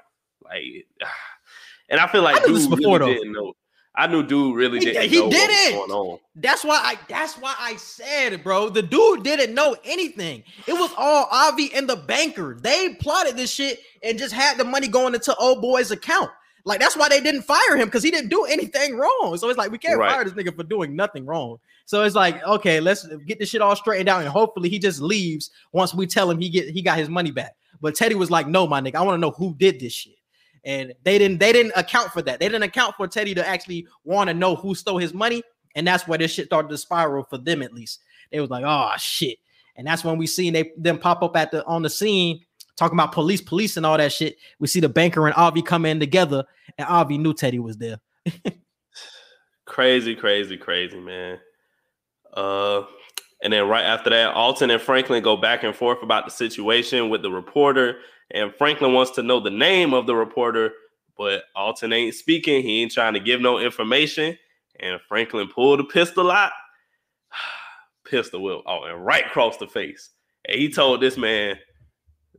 [0.44, 0.86] Like,
[1.88, 3.20] and I feel like I knew this dude before, really though.
[3.20, 3.52] didn't know.
[3.98, 5.78] I knew dude really didn't he know what was didn't.
[5.78, 6.18] going on.
[6.34, 8.68] That's why I that's why I said it, bro.
[8.68, 10.42] The dude didn't know anything.
[10.66, 12.58] It was all Avi and the banker.
[12.60, 16.30] They plotted this shit and just had the money going into old boy's account.
[16.66, 19.34] Like that's why they didn't fire him because he didn't do anything wrong.
[19.38, 20.10] So it's like we can't Right.
[20.12, 21.56] fire this nigga for doing nothing wrong.
[21.86, 25.00] So it's like, okay, let's get this shit all straightened out and hopefully he just
[25.00, 27.54] leaves once we tell him he get he got his money back.
[27.80, 30.16] But Teddy was like, no, my nigga, I want to know who did this shit.
[30.64, 32.40] And they didn't they didn't account for that.
[32.40, 35.42] They didn't account for Teddy to actually want to know who stole his money.
[35.76, 38.00] And that's where this shit started to spiral for them at least.
[38.32, 39.38] They was like, oh shit.
[39.76, 42.40] And that's when we seen they them pop up at the on the scene
[42.76, 44.38] talking about police, police, and all that shit.
[44.58, 46.44] We see the banker and Avi come in together,
[46.78, 48.00] and Avi knew Teddy was there.
[49.66, 51.40] Crazy, crazy, crazy, man.
[52.36, 52.82] Uh,
[53.42, 57.10] and then right after that, Alton and Franklin go back and forth about the situation
[57.10, 57.98] with the reporter,
[58.30, 60.72] and Franklin wants to know the name of the reporter,
[61.16, 62.62] but Alton ain't speaking.
[62.62, 64.36] He ain't trying to give no information.
[64.80, 66.52] And Franklin pulled a pistol out,
[68.04, 70.10] pistol whip, oh, and right across the face.
[70.46, 71.58] And he told this man,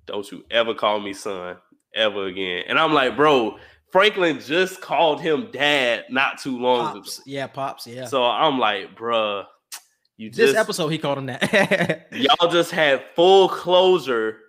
[0.06, 1.58] "Don't you ever call me son
[1.96, 3.58] ever again." And I'm like, bro,
[3.92, 7.10] Franklin just called him dad not too long ago.
[7.26, 8.06] Yeah, pops, yeah.
[8.06, 9.46] So I'm like, bruh,
[10.18, 12.08] you this episode he called him that.
[12.12, 14.40] y'all just had full closure,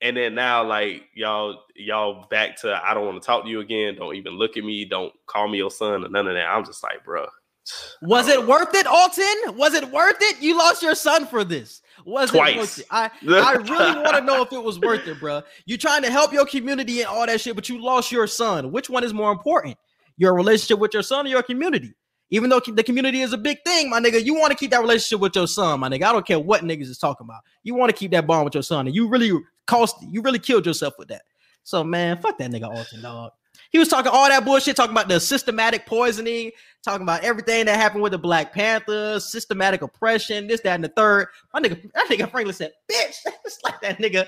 [0.00, 3.60] and then now like y'all y'all back to I don't want to talk to you
[3.60, 3.96] again.
[3.96, 4.86] Don't even look at me.
[4.86, 6.46] Don't call me your son or none of that.
[6.46, 7.28] I'm just like, bruh.
[8.02, 9.56] Was it worth it, Alton?
[9.56, 10.40] Was it worth it?
[10.40, 11.82] You lost your son for this.
[12.06, 12.56] Was it Twice.
[12.56, 12.86] worth it?
[12.90, 15.42] I, I really want to know if it was worth it, bro.
[15.66, 18.72] You're trying to help your community and all that shit, but you lost your son.
[18.72, 19.76] Which one is more important?
[20.16, 21.92] Your relationship with your son or your community?
[22.30, 24.80] Even though the community is a big thing, my nigga, you want to keep that
[24.80, 26.04] relationship with your son, my nigga.
[26.04, 27.40] I don't care what niggas is talking about.
[27.64, 29.32] You want to keep that bond with your son, and you really
[29.66, 31.22] cost, you really killed yourself with that.
[31.64, 33.32] So man, fuck that nigga Alton, dog.
[33.70, 36.50] He was talking all that bullshit, talking about the systematic poisoning,
[36.82, 40.88] talking about everything that happened with the Black Panthers, systematic oppression, this, that, and the
[40.88, 41.28] third.
[41.54, 44.26] My nigga, that nigga Franklin said, bitch, it's like that nigga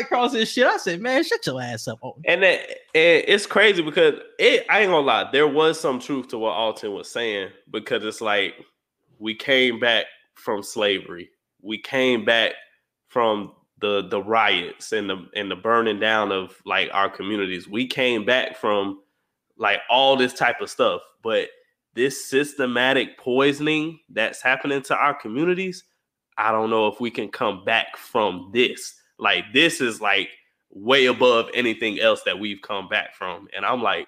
[0.00, 0.66] across his shit.
[0.66, 1.98] I said, man, shut your ass up.
[2.00, 2.22] Alton.
[2.26, 2.60] And, it,
[2.94, 6.52] and it's crazy because it I ain't gonna lie, there was some truth to what
[6.52, 8.54] Alton was saying because it's like
[9.18, 11.30] we came back from slavery,
[11.60, 12.52] we came back
[13.08, 17.68] from the the riots and the and the burning down of like our communities.
[17.68, 19.00] We came back from
[19.58, 21.48] like all this type of stuff, but
[21.94, 25.82] this systematic poisoning that's happening to our communities,
[26.36, 28.94] I don't know if we can come back from this.
[29.18, 30.28] Like this is like
[30.70, 33.48] way above anything else that we've come back from.
[33.56, 34.06] And I'm like,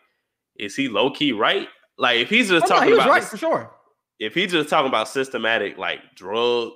[0.57, 1.67] is he low key right?
[1.97, 3.71] Like if he's just Oh, no, talking he was about right this- for sure.
[4.19, 6.73] if he's just talking about systematic like drug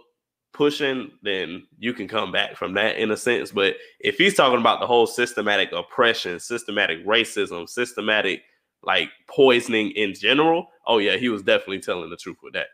[0.53, 3.53] pushing, then you can come back from that in a sense.
[3.53, 8.42] But if he's talking about the whole systematic oppression, systematic racism, systematic
[8.82, 12.66] like poisoning in general, oh yeah, he was definitely telling the truth with that.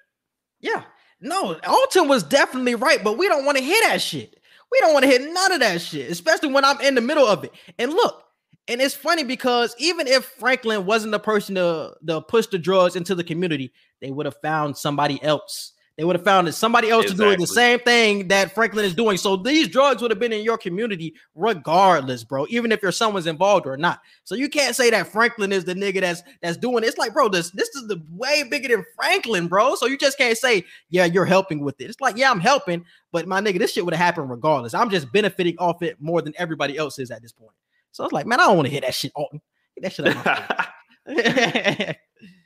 [0.60, 0.84] Yeah.
[1.20, 4.36] No, Alton was definitely right, but we don't want to hear that shit.
[4.70, 7.26] We don't want to hear none of that shit, especially when I'm in the middle
[7.26, 7.52] of it.
[7.78, 8.22] And look,
[8.68, 12.96] and it's funny because even if Franklin wasn't the person to, to push the drugs
[12.96, 15.72] into the community, they would have found somebody else.
[15.98, 19.16] They would have found somebody else to do the same thing that Franklin is doing.
[19.16, 23.12] So these drugs would have been in your community regardless, bro, even if your son
[23.12, 23.98] was involved or not.
[24.22, 26.86] So you can't say that Franklin is the nigga that's that's doing it.
[26.86, 29.74] It's like, bro, this this is the way bigger than Franklin, bro.
[29.74, 31.90] So you just can't say, yeah, you're helping with it.
[31.90, 34.74] It's like, yeah, I'm helping, but my nigga, this shit would have happened regardless.
[34.74, 37.50] I'm just benefiting off it more than everybody else is at this point.
[37.90, 39.40] So I was like, man, I don't want to hear that shit, Alton.
[39.74, 40.16] Get that shit
[41.88, 41.96] out.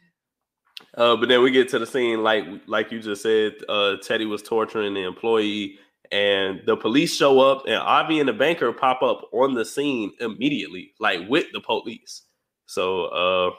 [0.96, 4.26] Uh, but then we get to the scene, like like you just said, uh, Teddy
[4.26, 5.78] was torturing the employee,
[6.10, 10.12] and the police show up, and Avi and the banker pop up on the scene
[10.20, 12.22] immediately, like with the police.
[12.66, 13.50] So uh,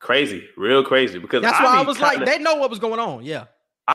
[0.00, 1.18] crazy, real crazy.
[1.18, 3.24] Because That's why I was like, kinda- they know what was going on.
[3.24, 3.44] Yeah.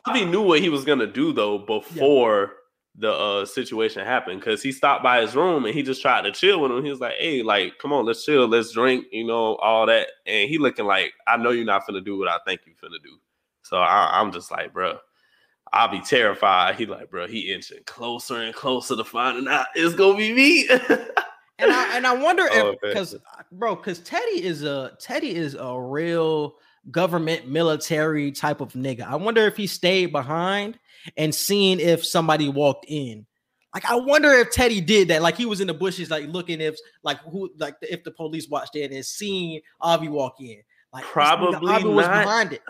[0.06, 2.52] Avi knew what he was gonna do though before
[2.96, 6.32] the uh situation happened because he stopped by his room and he just tried to
[6.32, 6.84] chill with him.
[6.84, 10.08] He was like, "Hey, like, come on, let's chill, let's drink, you know, all that."
[10.26, 13.02] And he looking like, "I know you're not finna do what I think you're finna
[13.02, 13.18] do."
[13.62, 14.98] So I, I'm just like, bro,
[15.72, 16.76] I'll be terrified.
[16.76, 20.68] He like, bro, he inching closer and closer to finding out it's gonna be me.
[21.58, 23.16] And I and I wonder Oh, if because
[23.52, 26.56] bro, because Teddy is a Teddy is a real
[26.90, 29.02] government military type of nigga.
[29.02, 30.78] I wonder if he stayed behind
[31.16, 33.26] and seeing if somebody walked in.
[33.74, 35.20] Like I wonder if Teddy did that.
[35.20, 38.48] Like he was in the bushes, like looking if like who like if the police
[38.48, 40.62] watched in and seen Avi walk in.
[40.92, 42.62] Like Probably Avi was behind it.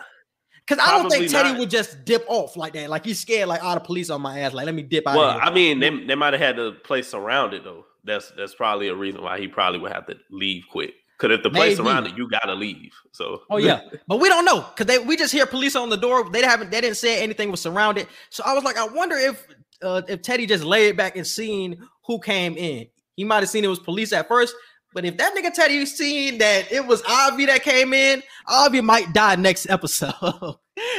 [0.66, 1.58] Cause I don't think Teddy not.
[1.58, 2.88] would just dip off like that.
[2.88, 4.54] Like he's scared, like all the police on my ass.
[4.54, 5.14] Like let me dip out.
[5.14, 5.38] well.
[5.38, 7.84] I mean, they, they might have had the place surrounded though.
[8.02, 10.94] That's that's probably a reason why he probably would have to leave quick.
[11.18, 11.88] Because if the place Maybe.
[11.88, 12.92] surrounded, you gotta leave.
[13.12, 15.96] So Oh yeah, but we don't know because they we just hear police on the
[15.96, 16.28] door.
[16.30, 18.08] They haven't they didn't say anything was surrounded.
[18.30, 19.46] So I was like, I wonder if
[19.82, 22.86] uh, if Teddy just laid back and seen who came in.
[23.16, 24.54] He might have seen it was police at first,
[24.92, 29.12] but if that nigga Teddy seen that it was Avi that came in, Avi might
[29.12, 30.14] die next episode.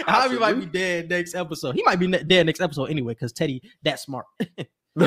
[0.07, 1.75] Avi might be dead next episode.
[1.75, 4.25] He might be dead next episode anyway because Teddy that smart.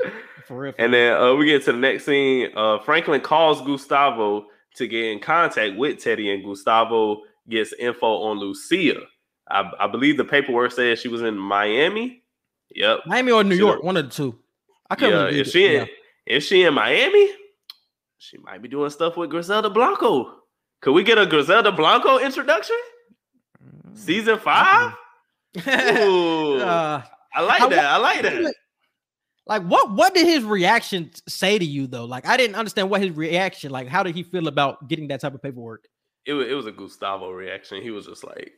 [0.78, 2.50] and then uh, we get to the next scene.
[2.56, 8.38] Uh, Franklin calls Gustavo to get in contact with Teddy, and Gustavo gets info on
[8.38, 9.00] Lucia.
[9.50, 12.22] I, I believe the paperwork says she was in Miami.
[12.74, 13.00] Yep.
[13.06, 14.38] Miami or New She York, one of the two.
[14.88, 15.88] I couldn't Yeah, if she in,
[16.26, 17.30] if she in Miami,
[18.18, 20.36] she might be doing stuff with Griselda Blanco.
[20.80, 22.76] Could we get a Griselda Blanco introduction?
[23.94, 24.94] Season five?
[25.68, 27.02] Ooh, Uh,
[27.34, 27.84] I like that.
[27.84, 28.54] I like that.
[29.46, 32.04] Like- what what did his reaction say to you though?
[32.04, 35.20] Like I didn't understand what his reaction like how did he feel about getting that
[35.20, 35.86] type of paperwork?
[36.24, 37.82] It was, it was a Gustavo reaction.
[37.82, 38.52] He was just like,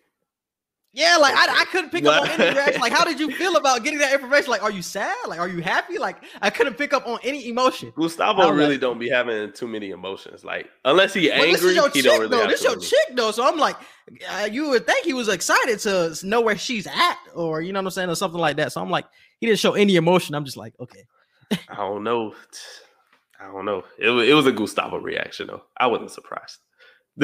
[0.93, 2.83] Yeah, like I, I couldn't pick up on any reaction.
[2.83, 4.51] Like how did you feel about getting that information?
[4.51, 5.17] Like are you sad?
[5.27, 5.97] Like are you happy?
[5.97, 7.91] Like I couldn't pick up on any emotion.
[7.97, 10.45] Gustavo really like- don't be having too many emotions.
[10.45, 12.47] Like unless he Well, angry, this is your he chick don't really though.
[12.47, 12.83] This your many.
[12.87, 13.31] chick though.
[13.31, 13.77] So I'm like,
[14.31, 17.79] uh, you would think he was excited to know where she's at, or you know
[17.81, 18.71] what I'm saying, or something like that.
[18.71, 19.07] So I'm like,
[19.41, 20.35] he didn't show any emotion.
[20.35, 21.05] I'm just like, okay,
[21.69, 22.35] I don't know.
[23.41, 23.85] I don't know.
[23.99, 25.63] It was, it was a Gustavo reaction though.
[25.77, 26.59] I wasn't surprised.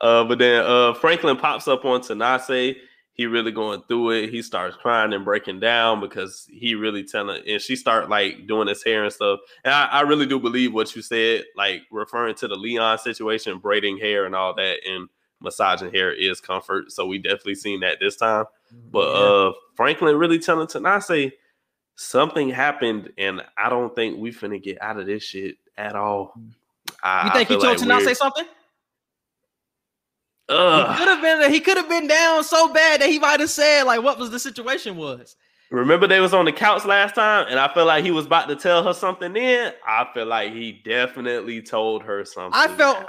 [0.00, 2.76] uh, but then uh, Franklin pops up on Tanase.
[3.14, 4.30] He really going through it.
[4.30, 8.68] He starts crying and breaking down because he really telling, and she start like doing
[8.68, 9.40] his hair and stuff.
[9.64, 13.58] And I, I really do believe what you said, like referring to the Leon situation,
[13.58, 15.08] braiding hair and all that, and
[15.42, 16.92] massaging hair is comfort.
[16.92, 18.44] So we definitely seen that this time.
[18.90, 19.20] But Yeah.
[19.20, 21.32] uh Franklin really telling Tanase
[21.96, 26.34] something happened, and I don't think we finna get out of this shit at all.
[27.02, 28.44] I, you think he told like Tanase we're- something?
[30.48, 31.50] He could have been.
[31.52, 34.30] He could have been down so bad that he might have said like what was
[34.30, 35.36] the situation was.
[35.72, 38.48] Remember they was on the couch last time, and I felt like he was about
[38.48, 39.32] to tell her something.
[39.32, 42.52] Then I feel like he definitely told her something.
[42.54, 43.06] I felt.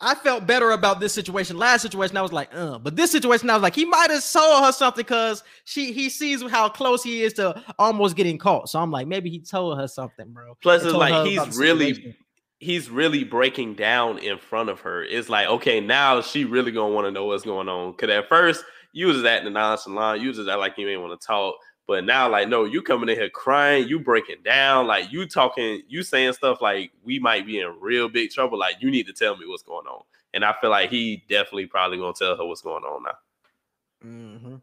[0.00, 1.58] I felt better about this situation.
[1.58, 4.24] Last situation, I was like, uh, but this situation, I was like, he might have
[4.32, 8.68] told her something because she he sees how close he is to almost getting caught.
[8.68, 10.56] So I'm like, maybe he told her something, bro.
[10.62, 12.16] Plus, it's like he's really
[12.58, 15.04] he's really breaking down in front of her.
[15.04, 17.92] It's like, okay, now she really gonna want to know what's going on.
[17.94, 21.20] Cause at first you was acting nonchalant, you was just act like you ain't want
[21.20, 21.56] to talk.
[21.88, 25.80] But now, like, no, you coming in here crying, you breaking down, like you talking,
[25.88, 28.58] you saying stuff like we might be in real big trouble.
[28.58, 30.02] Like, you need to tell me what's going on.
[30.34, 34.06] And I feel like he definitely probably gonna tell her what's going on now.
[34.06, 34.54] Mm-hmm.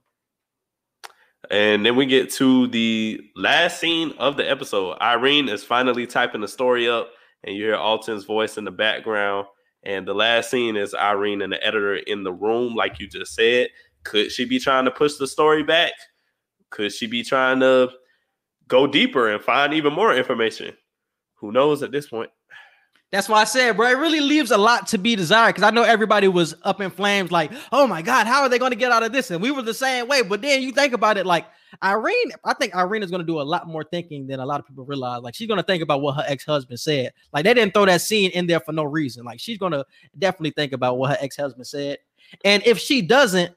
[1.49, 4.97] And then we get to the last scene of the episode.
[5.01, 7.09] Irene is finally typing the story up,
[7.43, 9.47] and you hear Alton's voice in the background.
[9.81, 13.33] And the last scene is Irene and the editor in the room, like you just
[13.33, 13.69] said.
[14.03, 15.93] Could she be trying to push the story back?
[16.69, 17.89] Could she be trying to
[18.67, 20.75] go deeper and find even more information?
[21.35, 22.29] Who knows at this point?
[23.11, 25.69] That's why I said, bro, it really leaves a lot to be desired because I
[25.69, 28.77] know everybody was up in flames, like, oh my God, how are they going to
[28.77, 29.31] get out of this?
[29.31, 30.21] And we were the same way.
[30.21, 31.45] But then you think about it, like,
[31.83, 34.59] Irene, I think Irene is going to do a lot more thinking than a lot
[34.59, 35.21] of people realize.
[35.21, 37.13] Like, she's going to think about what her ex husband said.
[37.31, 39.23] Like, they didn't throw that scene in there for no reason.
[39.23, 39.85] Like, she's going to
[40.17, 41.99] definitely think about what her ex husband said.
[42.43, 43.55] And if she doesn't,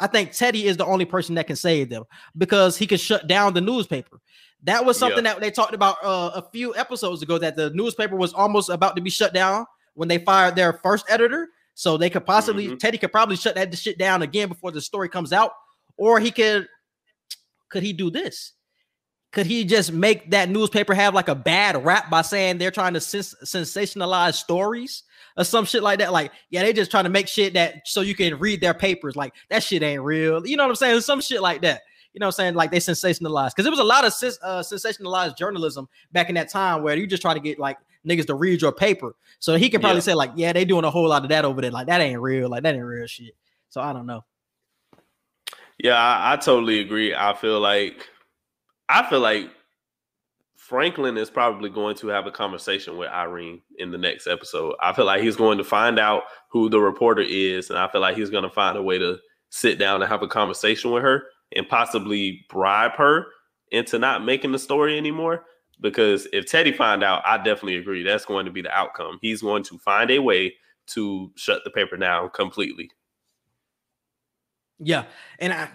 [0.00, 2.04] I think Teddy is the only person that can save them
[2.36, 4.20] because he can shut down the newspaper.
[4.64, 5.34] That was something Yeah.
[5.34, 8.96] that they talked about uh, a few episodes ago that the newspaper was almost about
[8.96, 11.48] to be shut down when they fired their first editor.
[11.74, 12.78] So they could possibly Mhm.
[12.80, 15.52] Teddy could probably shut that shit down again before the story comes out,
[15.96, 16.66] or he could
[17.70, 18.52] could he do this?
[19.30, 22.94] Could he just make that newspaper have like a bad rap by saying they're trying
[22.94, 25.02] to sens- sensationalize stories
[25.38, 26.12] or some shit like that?
[26.12, 29.16] Like, yeah, they just trying to make shit that so you can read their papers.
[29.16, 30.46] Like that shit ain't real.
[30.46, 31.00] You know what I'm saying?
[31.00, 31.82] Some shit like that.
[32.12, 32.54] You know what I'm saying?
[32.54, 34.12] Like they sensationalized because there was a lot of
[34.42, 38.26] uh, sensationalized journalism back in that time where you just try to get like niggas
[38.26, 39.14] to read your paper.
[39.38, 40.02] So he can probably Yeah.
[40.02, 41.70] say like, yeah, they doing a whole lot of that over there.
[41.70, 42.48] Like that ain't real.
[42.48, 43.34] Like that ain't real shit.
[43.68, 44.24] So I don't know.
[45.78, 47.14] Yeah, I, I totally agree.
[47.14, 48.08] I feel like
[48.88, 49.50] I feel like
[50.68, 54.74] Franklin is probably going to have a conversation with Irene in the next episode.
[54.82, 58.02] I feel like he's going to find out who the reporter is, and I feel
[58.02, 59.16] like he's going to find a way to
[59.48, 61.22] sit down and have a conversation with her
[61.56, 63.28] and possibly bribe her
[63.72, 65.46] into not making the story anymore.
[65.80, 69.18] Because if Teddy find out, I definitely agree that's going to be the outcome.
[69.22, 70.54] He's going to find a way
[70.88, 72.90] to shut the paper down completely.
[74.80, 75.06] Yeah,
[75.38, 75.70] and I,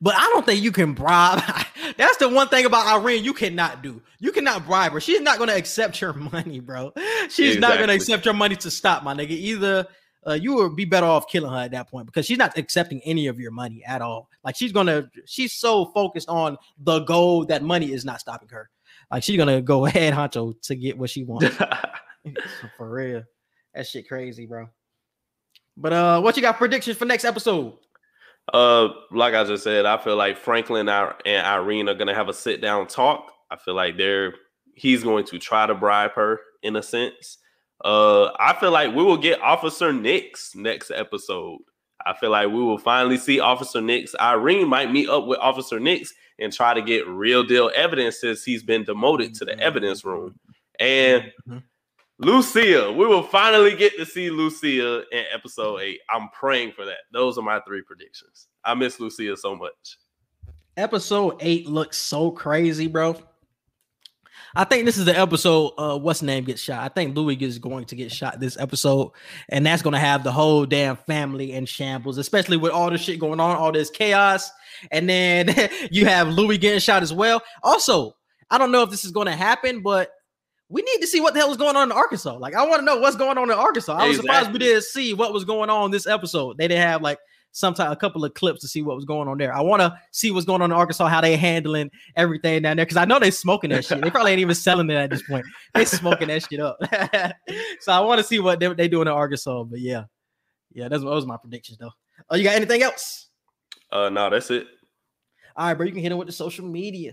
[0.00, 1.42] but I don't think you can bribe.
[1.96, 4.02] That's the one thing about Irene you cannot do.
[4.18, 5.00] You cannot bribe her.
[5.00, 6.92] She's not going to accept your money, bro.
[7.28, 9.30] She's not going to accept your money to stop, my nigga.
[9.30, 9.86] Either
[10.26, 13.00] uh, you would be better off killing her at that point because she's not accepting
[13.04, 14.28] any of your money at all.
[14.44, 18.68] Like she's gonna, she's so focused on the goal that money is not stopping her.
[19.10, 21.56] Like she's gonna go ahead, honcho, to get what she wants.
[22.76, 23.22] for real,
[23.74, 24.68] that shit crazy, bro.
[25.76, 27.74] But uh, what you got predictions for next episode?
[28.52, 32.34] Uh, like I just said, I feel like Franklin and Irene are gonna have a
[32.34, 33.32] sit down talk.
[33.50, 34.34] I feel like they're
[34.74, 37.38] he's going to try to bribe her in a sense.
[37.84, 41.58] Uh, I feel like we will get Officer Nix next episode.
[42.04, 44.14] I feel like we will finally see Officer Nix.
[44.20, 48.44] Irene might meet up with Officer Nix and try to get real deal evidence since
[48.44, 50.38] he's been demoted to the evidence room.
[50.78, 51.62] And Mhm.
[52.18, 56.00] Lucia, we will finally get to see Lucia in episode eight.
[56.08, 57.00] I'm praying for that.
[57.12, 58.48] Those are my three predictions.
[58.64, 59.98] I miss Lucia so much.
[60.78, 63.16] Episode eight looks so crazy, bro.
[64.54, 65.74] I think this is the episode.
[65.76, 66.82] Uh, what's name gets shot?
[66.82, 69.12] I think Louis is going to get shot this episode,
[69.50, 73.20] and that's to have the whole damn family in shambles, especially with all this shit
[73.20, 74.50] going on, all this chaos,
[74.90, 75.54] and then
[75.90, 77.42] you have Louis getting shot as well.
[77.62, 78.16] Also,
[78.50, 80.10] I don't know if this is going to happen, but
[80.68, 82.36] we need to see what the hell is going on in Arkansas.
[82.36, 83.94] Like, I want to know what's going on in Arkansas.
[83.94, 86.58] I was surprised we didn't see what was going on this episode.
[86.58, 87.18] They didn't have like
[87.52, 89.54] sometime a couple of clips to see what was going on there.
[89.54, 92.84] I want to see what's going on in Arkansas, how they handling everything down there,
[92.84, 94.02] because I know they smoking that shit.
[94.02, 95.46] They probably ain't even selling it at this point.
[95.74, 96.78] They smoking that shit up.
[97.80, 99.64] so I want to see what they, they doing in Arkansas.
[99.64, 100.04] But yeah,
[100.72, 101.92] yeah, that's what was my predictions though.
[102.28, 103.28] Oh, you got anything else?
[103.92, 104.66] Uh, no, that's it.
[105.56, 105.86] All right, bro.
[105.86, 107.12] You can hit him with the social media.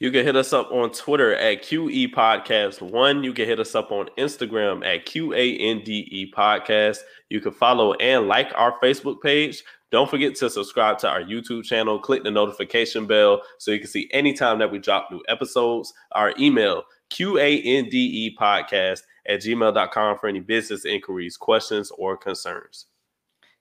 [0.00, 3.24] You can hit us up on Twitter at QE Podcast One.
[3.24, 6.98] You can hit us up on Instagram at QANDE Podcast.
[7.30, 9.64] You can follow and like our Facebook page.
[9.90, 11.98] Don't forget to subscribe to our YouTube channel.
[11.98, 15.92] Click the notification bell so you can see anytime that we drop new episodes.
[16.12, 22.86] Our email, QANDE Podcast at gmail.com for any business inquiries, questions, or concerns.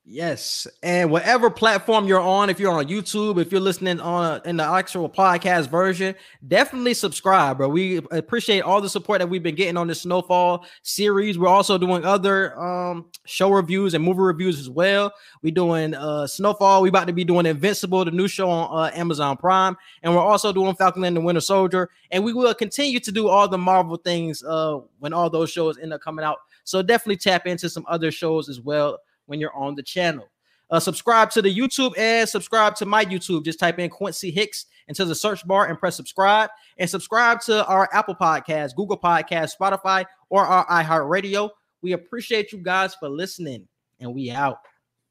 [0.10, 4.56] Yes, and whatever platform you're on, if you're on YouTube, if you're listening on in
[4.56, 6.16] the actual podcast version,
[6.48, 7.68] definitely subscribe, bro.
[7.68, 11.38] We appreciate all the support that we've been getting on the Snowfall series.
[11.38, 15.12] We're also doing other um, show reviews and movie reviews as well.
[15.42, 16.84] We're doing uh, Snowfall.
[16.84, 20.22] We're about to be doing Invincible, the new show on uh, Amazon Prime, and we're
[20.22, 21.90] also doing Falcon and the Winter Soldier.
[22.12, 25.78] And we will continue to do all the Marvel things uh, when all those shows
[25.78, 26.38] end up coming out.
[26.64, 30.28] So definitely tap into some other shows as well when you're on the channel.
[30.70, 33.46] Uh, subscribe to the YouTube and subscribe to my YouTube.
[33.46, 36.50] Just type in Quincy Hicks into the search bar and press subscribe.
[36.78, 41.50] And subscribe to our Apple Podcast, Google Podcast, Spotify, or our iHeartRadio.
[41.82, 43.68] We appreciate you guys for listening,
[44.00, 44.60] and we out.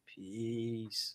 [0.06, 1.14] Peace.